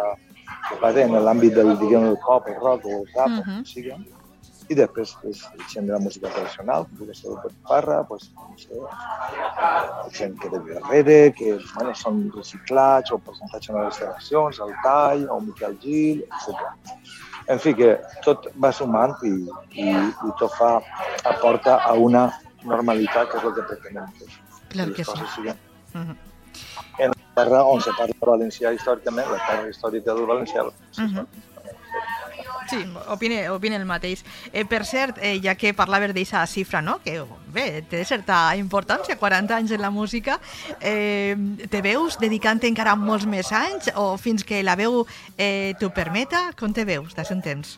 que 0.69 0.79
va 0.81 0.93
en 1.01 1.17
l'àmbit 1.25 1.55
del, 1.57 1.75
diguem, 1.81 2.09
el 2.11 2.19
pop, 2.25 2.49
el 2.49 2.59
rock 2.61 2.85
o 2.85 2.99
el 3.01 3.07
rap, 3.15 3.39
uh 3.39 3.43
-huh. 3.45 3.61
o 3.61 3.65
sigui, 3.65 3.93
i 4.69 4.75
després 4.77 5.13
pues, 5.21 5.41
gent 5.71 5.87
de 5.87 5.93
la 5.93 5.99
música 5.99 6.29
tradicional, 6.31 6.85
com 6.87 7.01
pugui 7.01 7.15
ser 7.17 7.31
el 7.31 7.55
Parra, 7.67 8.01
pues, 8.07 8.29
no 8.37 8.55
sé, 8.57 8.79
gent 10.17 10.37
que 10.39 10.49
de 10.53 10.61
darrere, 10.67 11.17
que 11.37 11.57
bueno, 11.73 11.93
són 11.99 12.23
reciclats 12.35 13.11
o 13.11 13.19
presentats 13.27 13.71
en 13.71 13.79
les 13.79 13.99
seleccions, 14.01 14.61
el 14.65 14.73
Tall 14.85 15.27
o 15.29 15.39
Miquel 15.43 15.77
Gil, 15.83 16.23
etc. 16.23 16.99
En 17.51 17.59
fi, 17.59 17.75
que 17.75 17.95
tot 18.25 18.47
va 18.63 18.71
sumant 18.71 19.15
i, 19.27 19.33
i, 19.83 19.89
i 19.91 20.35
tot 20.39 20.53
fa, 20.59 20.75
aporta 21.29 21.79
a 21.83 21.93
una 21.99 22.29
normalitat 22.63 23.31
que 23.31 23.41
és 23.41 23.49
el 23.49 23.57
que 23.57 23.65
pretenem 23.71 24.11
que, 24.19 24.29
Clar 24.73 24.91
que, 24.93 25.01
que 25.01 25.09
sí. 25.09 25.31
Siguen. 25.35 25.57
Uh 25.93 26.05
-huh. 26.07 26.15
En 26.99 27.09
la 27.11 27.33
terra 27.35 27.63
on 27.63 27.81
se 27.81 27.91
parla 27.97 28.15
valencià 28.21 28.71
històricament, 28.73 29.27
la 29.29 29.41
terra 29.47 29.69
històrica 29.69 30.13
del 30.13 30.25
valencià, 30.25 30.63
uh 30.63 30.71
-huh 30.97 31.52
Sí, 32.73 32.87
opine, 33.13 33.39
opine 33.53 33.77
el 33.79 33.85
mateix. 33.85 34.23
Eh, 34.51 34.65
per 34.65 34.83
cert, 34.85 35.19
eh, 35.21 35.39
ja 35.43 35.55
que 35.55 35.73
parlaves 35.73 36.13
d'aquesta 36.13 36.45
xifra, 36.49 36.81
no? 36.81 36.99
que 37.03 37.19
bé, 37.53 37.83
té 37.89 38.03
certa 38.05 38.55
importància, 38.57 39.17
40 39.19 39.55
anys 39.55 39.71
en 39.71 39.81
la 39.81 39.91
música, 39.93 40.39
eh, 40.79 41.35
te 41.69 41.81
veus 41.85 42.17
dedicant 42.19 42.61
encara 42.63 42.95
molts 42.95 43.25
més 43.25 43.51
anys 43.51 43.91
o 43.95 44.13
fins 44.17 44.43
que 44.47 44.61
la 44.63 44.75
veu 44.79 45.03
eh, 45.37 45.73
t'ho 45.79 45.89
permeta? 45.93 46.51
Com 46.59 46.73
te 46.73 46.85
veus 46.85 47.13
un 47.31 47.41
temps? 47.41 47.77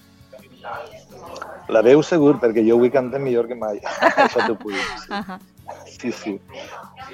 La 1.70 1.82
veu 1.82 2.02
segur, 2.06 2.36
perquè 2.42 2.64
jo 2.66 2.78
avui 2.78 2.92
canto 2.94 3.20
millor 3.20 3.48
que 3.48 3.56
mai. 3.58 3.80
Això 4.26 4.46
t'ho 4.46 4.58
puc 4.60 4.74
dir. 4.74 4.86
Sí. 5.02 5.12
Uh 5.12 5.24
-huh. 5.24 5.40
sí, 5.86 6.12
sí. 6.12 6.40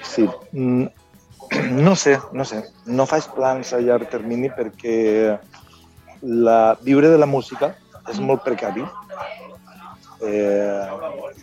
sí. 0.03 0.29
Mm, 0.51 0.87
no 1.85 1.95
sé, 1.95 2.19
no 2.31 2.45
sé. 2.45 2.63
No 2.85 3.05
faig 3.05 3.27
plans 3.35 3.73
a 3.73 3.79
llarg 3.79 4.09
termini 4.09 4.49
perquè 4.49 5.39
la, 6.21 6.77
viure 6.81 7.09
de 7.09 7.17
la 7.17 7.29
música 7.29 7.73
és 8.09 8.19
molt 8.19 8.43
precari. 8.45 8.85
Eh, 10.21 10.85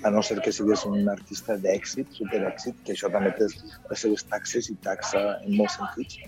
a 0.06 0.10
no 0.14 0.22
ser 0.22 0.38
que 0.38 0.52
siguis 0.54 0.84
un 0.86 1.08
artista 1.10 1.56
d'èxit, 1.58 2.12
superèxit, 2.14 2.76
que 2.86 2.94
això 2.94 3.10
també 3.10 3.32
té 3.34 3.48
les 3.50 4.04
seves 4.04 4.22
taxes 4.30 4.70
i 4.70 4.76
taxa 4.86 5.22
en 5.42 5.56
molts 5.58 5.80
sentits 5.80 6.20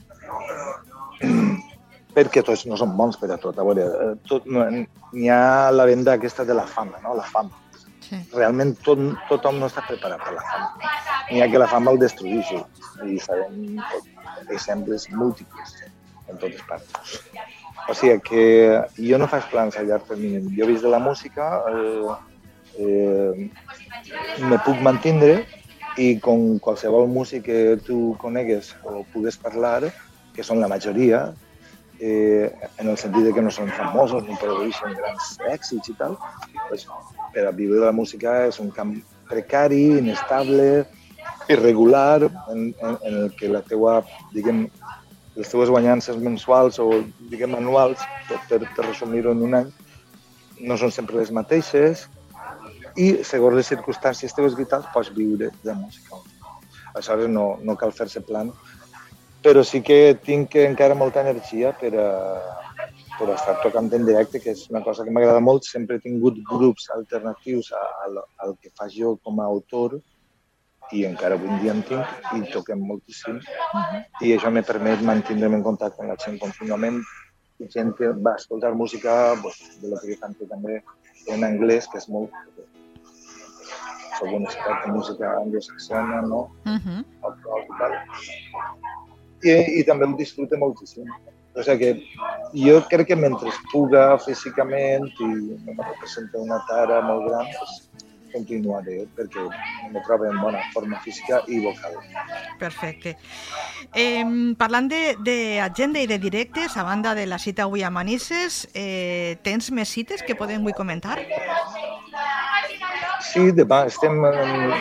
perquè 2.17 2.43
tots 2.47 2.65
no 2.67 2.79
són 2.81 2.97
bons 2.99 3.19
per 3.21 3.31
a 3.31 3.39
tot. 3.39 3.59
A 3.59 3.67
veure, 3.67 3.87
eh, 3.87 4.15
tot, 4.27 4.47
n'hi 4.51 5.31
ha 5.31 5.71
la 5.71 5.87
venda 5.87 6.17
aquesta 6.19 6.45
de 6.45 6.57
la 6.59 6.67
fama, 6.67 6.99
no? 7.05 7.15
la 7.15 7.27
fama. 7.31 7.55
Sí. 8.03 8.19
Realment 8.35 8.75
tot, 8.83 8.99
tothom 9.29 9.61
no 9.63 9.69
està 9.71 9.85
preparat 9.87 10.25
per 10.27 10.35
la 10.35 10.45
fama. 10.49 10.93
N'hi 11.31 11.45
ha 11.45 11.51
que 11.53 11.63
la 11.63 11.71
fama 11.71 11.95
el 11.95 12.03
destruïixi. 12.03 12.59
I 13.07 13.21
sabem 13.23 13.79
exemples 14.51 15.07
múltiples 15.15 15.77
en 16.27 16.39
totes 16.43 16.63
parts. 16.67 17.21
O 17.89 17.95
sigui 17.95 18.21
que 18.27 18.45
jo 18.97 19.19
no 19.19 19.29
faig 19.31 19.49
plans 19.51 19.79
a 19.79 19.85
llarg 19.87 20.07
termini. 20.09 20.43
Jo 20.57 20.69
vist 20.69 20.85
de 20.85 20.93
la 20.93 21.01
música, 21.03 21.49
eh, 21.71 22.15
eh, 22.79 23.51
me 24.47 24.59
puc 24.67 24.81
mantindre 24.85 25.45
i 25.99 26.15
com 26.23 26.59
qualsevol 26.63 27.09
músic 27.11 27.45
que 27.49 27.61
tu 27.87 28.17
conegues 28.19 28.75
o 28.85 29.03
pugues 29.13 29.37
parlar, 29.41 29.91
que 30.35 30.47
són 30.47 30.61
la 30.63 30.69
majoria, 30.71 31.33
eh, 32.01 32.51
en 32.79 32.89
el 32.89 32.97
sentit 32.97 33.27
de 33.27 33.33
que 33.37 33.43
no 33.45 33.51
són 33.53 33.69
famosos 33.77 34.25
ni 34.27 34.39
produeixen 34.41 34.95
grans 34.97 35.35
èxits 35.51 35.93
i 35.93 35.97
tal, 35.99 36.17
pues, 36.69 36.87
per 37.35 37.47
a 37.47 37.53
viure 37.53 37.81
de 37.81 37.87
la 37.87 37.97
música 37.97 38.47
és 38.47 38.61
un 38.63 38.71
camp 38.75 38.95
precari, 39.29 39.99
inestable, 39.99 40.87
irregular, 41.49 42.31
en, 42.49 42.71
en, 42.81 42.97
en 43.05 43.19
el 43.25 43.35
que 43.37 43.51
la 43.53 43.61
teua, 43.67 44.01
diguem, 44.35 44.65
les 45.37 45.53
teues 45.53 45.71
guanyances 45.71 46.17
mensuals 46.19 46.81
o, 46.83 46.89
diguem, 47.31 47.55
anuals, 47.59 48.03
per, 48.29 48.41
per, 48.49 48.87
resumir-ho 48.87 49.35
en 49.37 49.45
un 49.47 49.59
any, 49.61 49.71
no 50.61 50.77
són 50.81 50.93
sempre 50.93 51.21
les 51.21 51.31
mateixes 51.33 52.09
i, 52.97 53.23
segons 53.25 53.57
les 53.57 53.71
circumstàncies 53.71 54.35
teves 54.37 54.59
vitals, 54.59 54.91
pots 54.95 55.13
viure 55.17 55.53
de 55.63 55.77
música. 55.79 56.21
Aleshores, 56.93 57.31
no, 57.31 57.55
no 57.63 57.79
cal 57.79 57.95
fer-se 57.95 58.23
plan 58.27 58.51
però 59.43 59.63
sí 59.65 59.81
que 59.81 60.17
tinc 60.25 60.55
encara 60.61 60.95
molta 60.95 61.23
energia 61.25 61.73
per 61.81 61.91
a, 61.97 62.09
per 63.17 63.29
a 63.29 63.37
estar 63.37 63.57
tocant 63.63 63.89
en 63.97 64.05
directe, 64.09 64.41
que 64.41 64.53
és 64.53 64.67
una 64.71 64.83
cosa 64.85 65.05
que 65.05 65.13
m'agrada 65.15 65.41
molt. 65.41 65.65
Sempre 65.69 65.97
he 65.97 66.05
tingut 66.05 66.41
grups 66.51 66.91
alternatius 66.97 67.73
al, 67.77 68.21
al 68.45 68.57
que 68.61 68.73
faig 68.77 68.97
jo 68.99 69.17
com 69.25 69.41
a 69.41 69.49
autor 69.49 69.99
i 70.93 71.05
encara 71.07 71.37
avui 71.39 71.49
en 71.49 71.61
dia 71.63 71.75
en 71.77 71.83
tinc 71.89 72.37
i 72.37 72.53
toquem 72.53 72.81
moltíssim. 72.91 73.37
Uh 73.39 73.81
-huh. 73.81 74.05
I 74.27 74.37
això 74.37 74.51
me 74.51 74.63
permet 74.63 75.03
mantindre'm 75.03 75.55
en 75.55 75.63
contacte 75.63 76.03
amb 76.03 76.11
la 76.11 76.17
gent 76.25 76.39
contínuament. 76.39 77.03
I 77.59 77.69
gent 77.69 77.95
que 77.97 78.09
va 78.27 78.35
escoltar 78.37 78.75
música 78.75 79.35
pues, 79.43 79.57
de 79.81 79.89
lo 79.89 79.97
que 80.01 80.15
jo 80.15 80.21
canto 80.21 80.47
també 80.47 80.83
en 81.29 81.45
anglès, 81.45 81.87
que 81.91 81.99
és 81.99 82.09
molt 82.09 82.31
soc 84.19 84.33
un 84.33 84.45
expert 84.45 84.87
música 84.87 85.37
anglosaxona, 85.43 86.21
no? 86.23 86.41
Uh 86.65 86.79
-huh. 86.79 87.05
El, 87.27 87.33
el, 87.55 87.63
el, 87.87 87.95
i, 89.43 89.81
i 89.81 89.85
també 89.85 90.07
ho 90.07 90.17
disfruto 90.17 90.59
moltíssim. 90.59 91.07
O 91.57 91.63
sigui 91.67 91.79
que 91.79 91.91
jo 92.67 92.77
crec 92.91 93.09
que 93.11 93.17
mentre 93.17 93.51
puga 93.73 94.19
físicament 94.19 95.09
i 95.19 95.31
no 95.65 95.75
me 95.75 95.83
representa 95.83 96.39
una 96.39 96.61
tara 96.69 97.01
molt 97.03 97.27
gran, 97.29 97.47
pues, 97.59 97.73
continuaré 98.33 99.05
perquè 99.17 99.45
me 99.93 100.03
trobo 100.07 100.27
en 100.29 100.41
bona 100.43 100.63
forma 100.75 101.01
física 101.05 101.43
i 101.49 101.61
vocal. 101.65 101.97
Perfecte. 102.59 103.17
Eh, 103.95 104.25
parlant 104.59 104.91
d'agenda 104.91 106.03
i 106.03 106.09
de 106.11 106.19
directes, 106.23 106.77
a 106.77 106.85
banda 106.87 107.15
de 107.15 107.27
la 107.27 107.39
cita 107.39 107.67
avui 107.69 107.83
a 107.83 107.91
Manises, 107.91 108.67
eh, 108.75 109.39
tens 109.43 109.71
més 109.71 109.89
cites 109.89 110.23
que 110.23 110.37
podem 110.39 110.61
avui 110.61 110.77
comentar? 110.77 111.19
Sí, 113.31 113.51
demà 113.55 113.85
estem, 113.87 114.17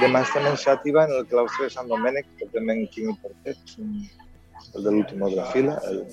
demà 0.01 0.23
estem 0.25 0.45
en 0.49 0.57
Xàtiva, 0.57 1.05
en 1.05 1.17
el 1.19 1.25
claustre 1.29 1.67
de 1.67 1.73
Sant 1.73 1.89
Domènec, 1.91 2.25
que 2.39 2.47
també 2.53 2.77
en 2.77 2.88
Quimi 2.93 3.13
Portet, 3.21 3.75
el 3.77 4.83
de 4.83 4.91
l'último 4.91 5.29
de 5.29 5.35
la 5.35 5.49
fila, 5.51 5.79
el 5.89 6.05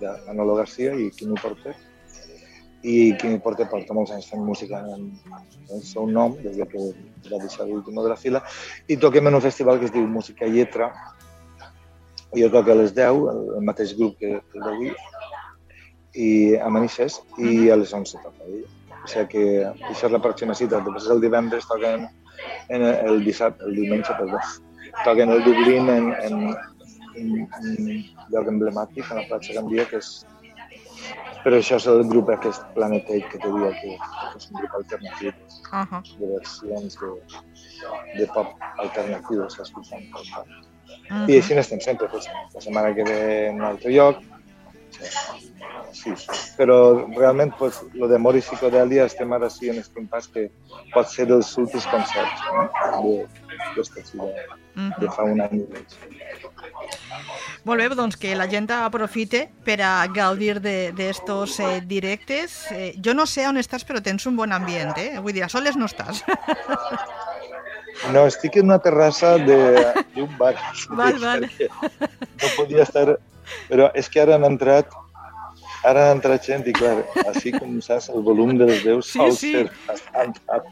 de 0.00 0.14
Manolo 0.26 0.56
García 0.56 0.94
i 0.94 1.10
Quimi 1.14 1.38
Porter. 1.40 1.74
I 2.84 3.14
Quimi 3.20 3.40
Porter 3.40 3.66
porta 3.70 3.96
molts 3.96 4.12
anys 4.12 4.28
fent 4.28 4.42
música 4.44 4.82
en, 4.92 5.06
en 5.32 5.74
el 5.78 5.84
seu 5.88 6.08
nom, 6.10 6.34
des 6.44 6.58
que 6.68 6.82
va 7.30 7.40
deixar 7.40 7.64
l'último 7.68 8.04
de 8.04 8.12
la 8.12 8.18
fila, 8.20 8.42
i 8.88 8.98
toquem 9.00 9.30
en 9.30 9.38
un 9.38 9.44
festival 9.44 9.80
que 9.80 9.88
es 9.88 9.94
diu 9.94 10.04
Música 10.04 10.46
Lletra, 10.46 10.90
jo 12.36 12.50
toco 12.50 12.72
a 12.72 12.78
les 12.82 12.94
10, 12.94 13.22
el, 13.32 13.64
mateix 13.64 13.94
grup 13.96 14.18
que, 14.18 14.40
que 14.50 14.60
el 14.60 14.66
d'avui, 14.66 14.92
i 16.14 16.28
a 16.56 16.68
Manises, 16.70 17.20
i 17.38 17.70
a 17.70 17.78
les 17.80 17.94
11 17.94 18.20
toca 18.22 18.50
ella. 18.50 18.68
O 19.04 19.08
sigui 19.10 19.26
que 19.32 19.46
això 19.90 20.08
és 20.08 20.14
la 20.14 20.22
pròxima 20.24 20.54
cita. 20.56 20.80
Després 20.80 21.10
el 21.12 21.20
divendres 21.24 21.66
toquen 21.68 22.06
en 22.72 22.84
el 22.90 23.24
dissabte, 23.24 23.66
el 23.68 23.76
diumenge, 23.76 24.14
perdó, 24.18 24.40
toquen 25.04 25.32
el 25.34 25.44
Dublín 25.44 25.90
en, 25.92 26.12
en, 26.14 26.38
un, 26.38 26.54
un 27.24 27.90
lloc 28.32 28.48
emblemàtic 28.54 29.10
a 29.10 29.20
la 29.20 29.26
platja 29.28 29.58
Gandia, 29.58 29.88
que 29.90 30.00
és... 30.02 30.14
Però 31.44 31.58
això 31.60 31.76
és 31.80 31.86
el 31.92 32.02
grup 32.08 32.30
aquest 32.32 32.62
Planet 32.76 33.10
8 33.16 33.30
que 33.32 33.38
te 33.40 33.48
diu 33.52 33.66
que, 33.80 33.96
que 33.96 34.36
és 34.38 34.46
un 34.50 34.60
grup 34.60 34.76
alternatiu 34.80 35.30
uh 35.30 35.82
-huh. 35.82 36.02
de 36.18 36.26
versions 36.34 36.98
de, 37.00 37.10
de 38.18 38.26
pop 38.34 38.54
alternatiu 38.84 39.46
que 39.46 39.64
pel 39.74 39.84
pop. 40.12 40.46
Uh 40.46 41.16
-huh. 41.16 41.30
I 41.30 41.36
així 41.36 41.54
n'estem 41.54 41.80
sempre, 41.80 42.08
pues, 42.08 42.28
la 42.54 42.60
setmana 42.60 42.94
que 42.94 43.04
ve 43.04 43.48
en 43.48 43.54
un 43.60 43.64
altre 43.72 43.90
lloc. 43.92 44.16
Sí, 45.92 46.10
però 46.56 46.76
realment 47.16 47.52
pues, 47.58 47.82
lo 47.94 48.08
de 48.08 48.18
Mori 48.18 48.40
Psicodèlia 48.40 49.04
estem 49.04 49.32
ara 49.32 49.50
sí 49.50 49.68
en 49.68 49.78
aquest 49.78 50.10
pas 50.10 50.28
que 50.28 50.50
pot 50.94 51.06
ser 51.06 51.30
els 51.30 51.56
últims 51.58 51.86
concerts 51.86 52.40
no? 52.54 52.62
de, 53.02 53.14
de, 53.46 54.02
de, 54.14 54.90
de 55.00 55.10
fa 55.10 55.22
un 55.22 55.40
any 55.40 55.54
i 55.60 55.66
mig. 55.74 55.88
Molt 57.64 57.80
bé, 57.80 57.88
doncs 57.96 58.18
que 58.20 58.34
la 58.36 58.44
gent 58.50 58.68
aprofite 58.76 59.46
per 59.64 59.78
a 59.80 60.06
gaudir 60.12 60.58
d'estos 60.60 61.58
eh, 61.64 61.80
directes. 61.80 62.58
Eh, 62.72 62.92
jo 63.00 63.14
no 63.16 63.24
sé 63.24 63.46
on 63.48 63.56
estàs, 63.56 63.86
però 63.88 64.02
tens 64.04 64.26
un 64.28 64.36
bon 64.36 64.52
ambient, 64.52 64.92
eh? 65.00 65.20
Vull 65.20 65.32
dir, 65.32 65.46
a 65.46 65.48
soles 65.52 65.78
no 65.80 65.88
estàs. 65.90 66.24
No, 68.12 68.24
estic 68.26 68.56
en 68.58 68.66
una 68.66 68.80
terrassa 68.82 69.36
d'un 69.38 70.32
bar. 70.36 70.56
Val, 70.98 71.14
val. 71.22 71.46
No 72.42 72.50
podia 72.56 72.82
estar... 72.82 73.14
Però 73.68 73.86
és 73.96 74.08
que 74.10 74.20
ara 74.20 74.34
han 74.34 74.44
entrat 74.48 74.90
ara 75.84 76.08
han 76.08 76.18
entrat 76.18 76.46
gent 76.48 76.64
i, 76.68 76.72
clar, 76.74 76.96
així 77.28 77.52
com 77.54 77.76
saps, 77.84 78.08
el 78.12 78.24
volum 78.24 78.54
de 78.58 78.68
les 78.70 78.80
veus 78.84 79.10
sí, 79.10 79.18
sol 79.20 79.34
sí. 79.36 79.52
ser 79.52 79.66
bastant 79.86 80.34
alt. 80.56 80.70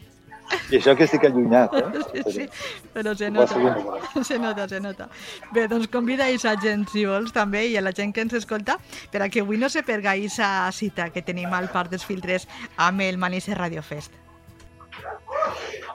I 0.70 0.78
això 0.78 0.94
que 0.96 1.06
estic 1.08 1.26
allunyat, 1.28 1.74
eh? 1.76 2.02
Sí, 2.12 2.22
sí, 2.36 2.46
però 2.94 3.14
se 3.16 3.30
nota, 3.30 3.58
se 4.28 4.38
nota, 4.38 4.68
se 4.68 4.80
nota. 4.80 5.08
Bé, 5.52 5.66
doncs 5.68 5.88
convida 5.92 6.26
a 6.26 6.56
gent, 6.62 6.86
si 6.92 7.04
vols, 7.08 7.32
també, 7.32 7.66
i 7.68 7.76
a 7.76 7.84
la 7.84 7.92
gent 7.96 8.12
que 8.12 8.24
ens 8.24 8.34
escolta, 8.38 8.78
per 9.12 9.22
a 9.22 9.28
que 9.28 9.44
avui 9.44 9.60
no 9.60 9.68
se 9.68 9.82
perga 9.82 10.12
aquesta 10.16 10.70
cita 10.72 11.10
que 11.10 11.22
tenim 11.22 11.52
al 11.52 11.70
Parc 11.72 11.92
dels 11.92 12.04
Filtres 12.04 12.48
amb 12.76 13.00
el 13.00 13.18
Manisse 13.18 13.54
Radio 13.54 13.82
Fest. 13.82 14.12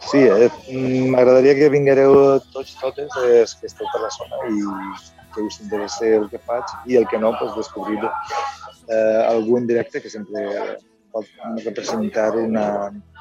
Sí, 0.08 0.20
eh, 0.24 0.50
m'agradaria 1.12 1.56
que 1.58 1.70
vinguereu 1.70 2.40
tots, 2.54 2.76
totes, 2.80 3.12
eh, 3.26 3.44
que 3.60 3.68
esteu 3.68 3.88
per 3.92 4.02
la 4.06 4.12
zona 4.14 4.40
i 4.50 4.62
que 5.36 5.44
us 5.46 5.60
interessi 5.62 6.14
el 6.18 6.30
que 6.32 6.40
faig 6.50 6.72
i 6.90 6.98
el 7.00 7.08
que 7.12 7.20
no, 7.22 7.34
doncs 7.40 7.58
descobrir 7.58 8.00
eh, 8.04 9.22
algú 9.28 9.58
en 9.58 9.68
directe 9.68 10.02
que 10.02 10.10
sempre 10.10 10.46
pot 11.12 11.28
representar 11.66 12.32
una, 12.40 12.68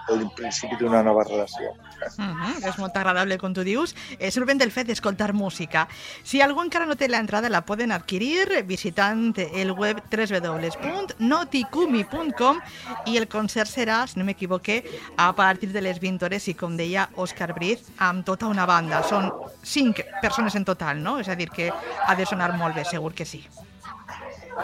el 0.08 0.30
principi 0.36 0.76
d'una 0.78 1.02
nova 1.02 1.24
relació. 1.24 1.72
Mm 2.16 2.34
-hmm, 2.34 2.68
és 2.68 2.78
molt 2.78 2.96
agradable, 2.96 3.38
com 3.38 3.52
tu 3.52 3.62
dius. 3.62 3.94
Eh, 4.18 4.30
simplement 4.30 4.62
el 4.62 4.70
fet 4.70 4.86
d'escoltar 4.86 5.32
música. 5.32 5.88
Si 6.22 6.40
algú 6.40 6.62
encara 6.62 6.86
no 6.86 6.96
té 6.96 7.08
l'entrada, 7.08 7.48
la 7.48 7.64
poden 7.64 7.92
adquirir 7.92 8.64
visitant 8.64 9.38
el 9.38 9.72
web 9.72 10.02
www.noticumi.com 10.10 12.60
i 13.06 13.16
el 13.16 13.28
concert 13.28 13.70
serà, 13.70 14.06
si 14.06 14.18
no 14.18 14.24
m'equivoque, 14.24 14.84
a 15.16 15.32
partir 15.34 15.72
de 15.72 15.80
les 15.80 16.00
20 16.00 16.24
hores 16.24 16.48
i, 16.48 16.54
com 16.54 16.76
deia 16.76 17.08
Òscar 17.16 17.54
Briz, 17.54 17.80
amb 17.98 18.24
tota 18.24 18.46
una 18.46 18.66
banda. 18.66 19.02
Són 19.02 19.32
cinc 19.62 20.00
persones 20.22 20.54
en 20.54 20.64
total, 20.64 21.02
no? 21.02 21.18
És 21.18 21.28
a 21.28 21.34
dir, 21.34 21.50
que 21.50 21.72
ha 22.06 22.14
de 22.14 22.26
sonar 22.26 22.56
molt 22.56 22.74
bé, 22.74 22.84
segur 22.84 23.14
que 23.14 23.24
sí. 23.24 23.46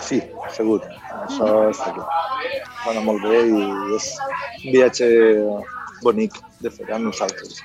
Sí, 0.00 0.20
segur. 0.54 0.80
Això 1.26 1.50
està 1.70 1.90
clar. 1.96 2.06
Va 2.84 2.94
anar 2.94 3.04
molt 3.06 3.26
bé 3.26 3.42
i 3.44 3.66
és 3.98 4.08
un 4.64 4.72
viatge 4.72 5.10
bonic 6.02 6.38
de 6.62 6.72
fer 6.72 6.88
amb 6.94 7.10
nosaltres. 7.10 7.60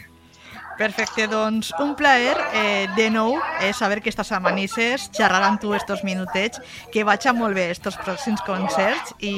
Perfecte, 0.77 1.25
doncs 1.25 1.71
un 1.81 1.95
plaer 1.97 2.35
eh, 2.53 2.85
de 2.93 3.07
nou 3.09 3.33
eh, 3.63 3.71
saber 3.73 3.97
que 4.05 4.11
estàs 4.13 4.29
a 4.35 4.37
Manises, 4.39 5.07
xerrar 5.09 5.41
amb 5.47 5.57
tu 5.61 5.71
estos 5.73 6.03
minutets, 6.05 6.61
que 6.93 7.05
vagi 7.07 7.33
molt 7.33 7.57
bé 7.57 7.71
estos 7.73 7.97
pròxims 7.97 8.43
concerts 8.45 9.15
i, 9.17 9.33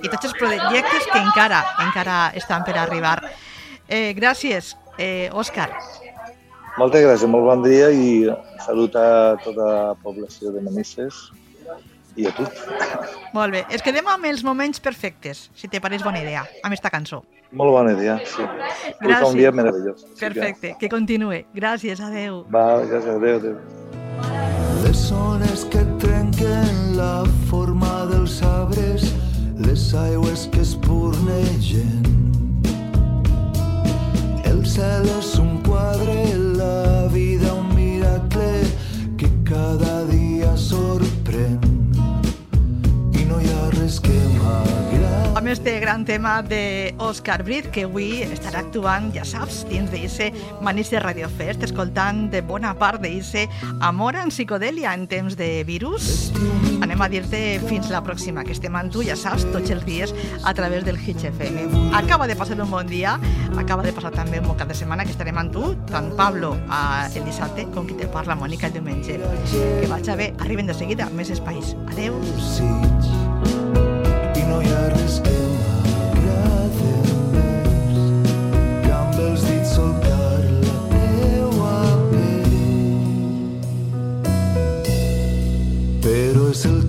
i 0.00 0.08
tots 0.08 0.30
els 0.30 0.36
projectes 0.38 1.10
que 1.12 1.20
encara 1.20 1.60
encara 1.84 2.16
estan 2.40 2.64
per 2.64 2.78
arribar. 2.80 3.18
Eh, 3.84 4.14
gràcies, 4.16 4.78
eh, 4.96 5.28
Òscar. 5.28 5.68
Moltes 6.78 7.04
gràcies, 7.04 7.28
molt 7.28 7.44
bon 7.44 7.66
dia 7.66 7.90
i 7.92 8.24
salut 8.64 8.96
a 8.96 9.36
tota 9.44 9.68
la 9.68 9.94
població 10.00 10.54
de 10.56 10.64
Manises 10.64 11.20
i 12.18 12.26
a 12.26 12.34
tu. 12.34 12.44
Molt 13.32 13.54
bé, 13.54 13.64
es 13.70 13.84
quedem 13.84 14.06
amb 14.10 14.28
els 14.28 14.44
moments 14.44 14.82
perfectes, 14.82 15.48
si 15.54 15.70
te 15.70 15.80
pareix 15.80 16.04
bona 16.04 16.20
idea, 16.22 16.44
amb 16.66 16.74
esta 16.74 16.90
cançó. 16.90 17.22
Molt 17.56 17.72
bona 17.72 17.94
idea, 17.94 18.18
sí. 18.28 18.44
Gràcies. 19.00 19.28
un 19.30 19.36
dia 19.38 19.52
meravellós. 19.52 20.04
Perfecte, 20.20 20.74
que 20.80 20.88
continuï. 20.92 21.46
Gràcies, 21.54 22.00
adeu. 22.04 22.42
Va, 22.52 22.82
gràcies, 22.84 23.14
adeu, 23.14 23.38
adeu. 23.40 23.56
Les 24.84 25.04
ones 25.12 25.64
que 25.72 25.80
trenquen 26.02 26.96
la 26.98 27.24
forma 27.48 28.04
dels 28.10 28.42
arbres, 28.42 29.14
les 29.56 29.94
aigües 29.94 30.48
que 30.52 30.60
espurnegen. 30.60 32.04
El 34.44 34.64
cel 34.66 35.08
és 35.18 35.34
un 35.38 35.57
Amb 45.48 45.56
este 45.56 45.80
gran 45.80 46.04
tema 46.04 46.42
de 46.42 46.94
Òscar 46.98 47.42
Brit, 47.42 47.70
que 47.72 47.86
avui 47.86 48.18
estarà 48.20 48.60
actuant, 48.60 49.06
ja 49.14 49.22
saps, 49.24 49.62
dins 49.70 49.88
d'Ise 49.88 50.26
Manís 50.60 50.90
de 50.92 51.00
Radio 51.00 51.30
Fest, 51.38 51.62
escoltant 51.64 52.26
de 52.28 52.42
bona 52.44 52.74
part 52.76 53.00
d'Ise 53.00 53.46
Amor 53.80 54.18
en 54.20 54.28
psicodèlia 54.28 54.92
en 54.92 55.06
temps 55.08 55.38
de 55.40 55.64
virus. 55.64 56.34
Anem 56.84 57.00
a 57.00 57.08
dir-te 57.08 57.40
fins 57.64 57.88
la 57.88 58.02
pròxima, 58.04 58.44
que 58.44 58.52
estem 58.52 58.76
amb 58.76 58.92
tu, 58.92 59.00
ja 59.08 59.16
saps, 59.16 59.46
tots 59.54 59.72
els 59.72 59.86
dies 59.88 60.12
a 60.44 60.52
través 60.52 60.84
del 60.84 61.00
Hits 61.00 61.24
FM. 61.30 61.64
Acaba 61.96 62.28
de 62.28 62.36
passar 62.36 62.60
un 62.60 62.68
bon 62.68 62.84
dia, 62.92 63.16
acaba 63.56 63.80
de 63.82 63.94
passar 63.96 64.12
també 64.12 64.42
un 64.42 64.50
bon 64.50 64.60
cap 64.60 64.68
de 64.68 64.76
setmana, 64.76 65.08
que 65.08 65.16
estarem 65.16 65.40
amb 65.40 65.56
tu, 65.56 65.72
tant 65.88 66.12
Pablo 66.20 66.58
a 66.68 67.08
el 67.14 67.24
dissabte 67.24 67.64
com 67.72 67.88
qui 67.88 67.96
te 67.96 68.10
parla, 68.12 68.36
Mònica, 68.36 68.68
el 68.68 68.76
diumenge. 68.76 69.16
Que 69.56 69.88
vaig 69.88 70.12
bé, 70.12 70.34
arriben 70.44 70.68
de 70.68 70.76
seguida 70.76 71.08
més 71.16 71.32
espais. 71.32 71.72
Adeu. 71.88 72.20
i 74.36 74.44
no 74.44 74.60
hi 74.60 74.76
ha 74.76 74.87
Universal 86.48 86.87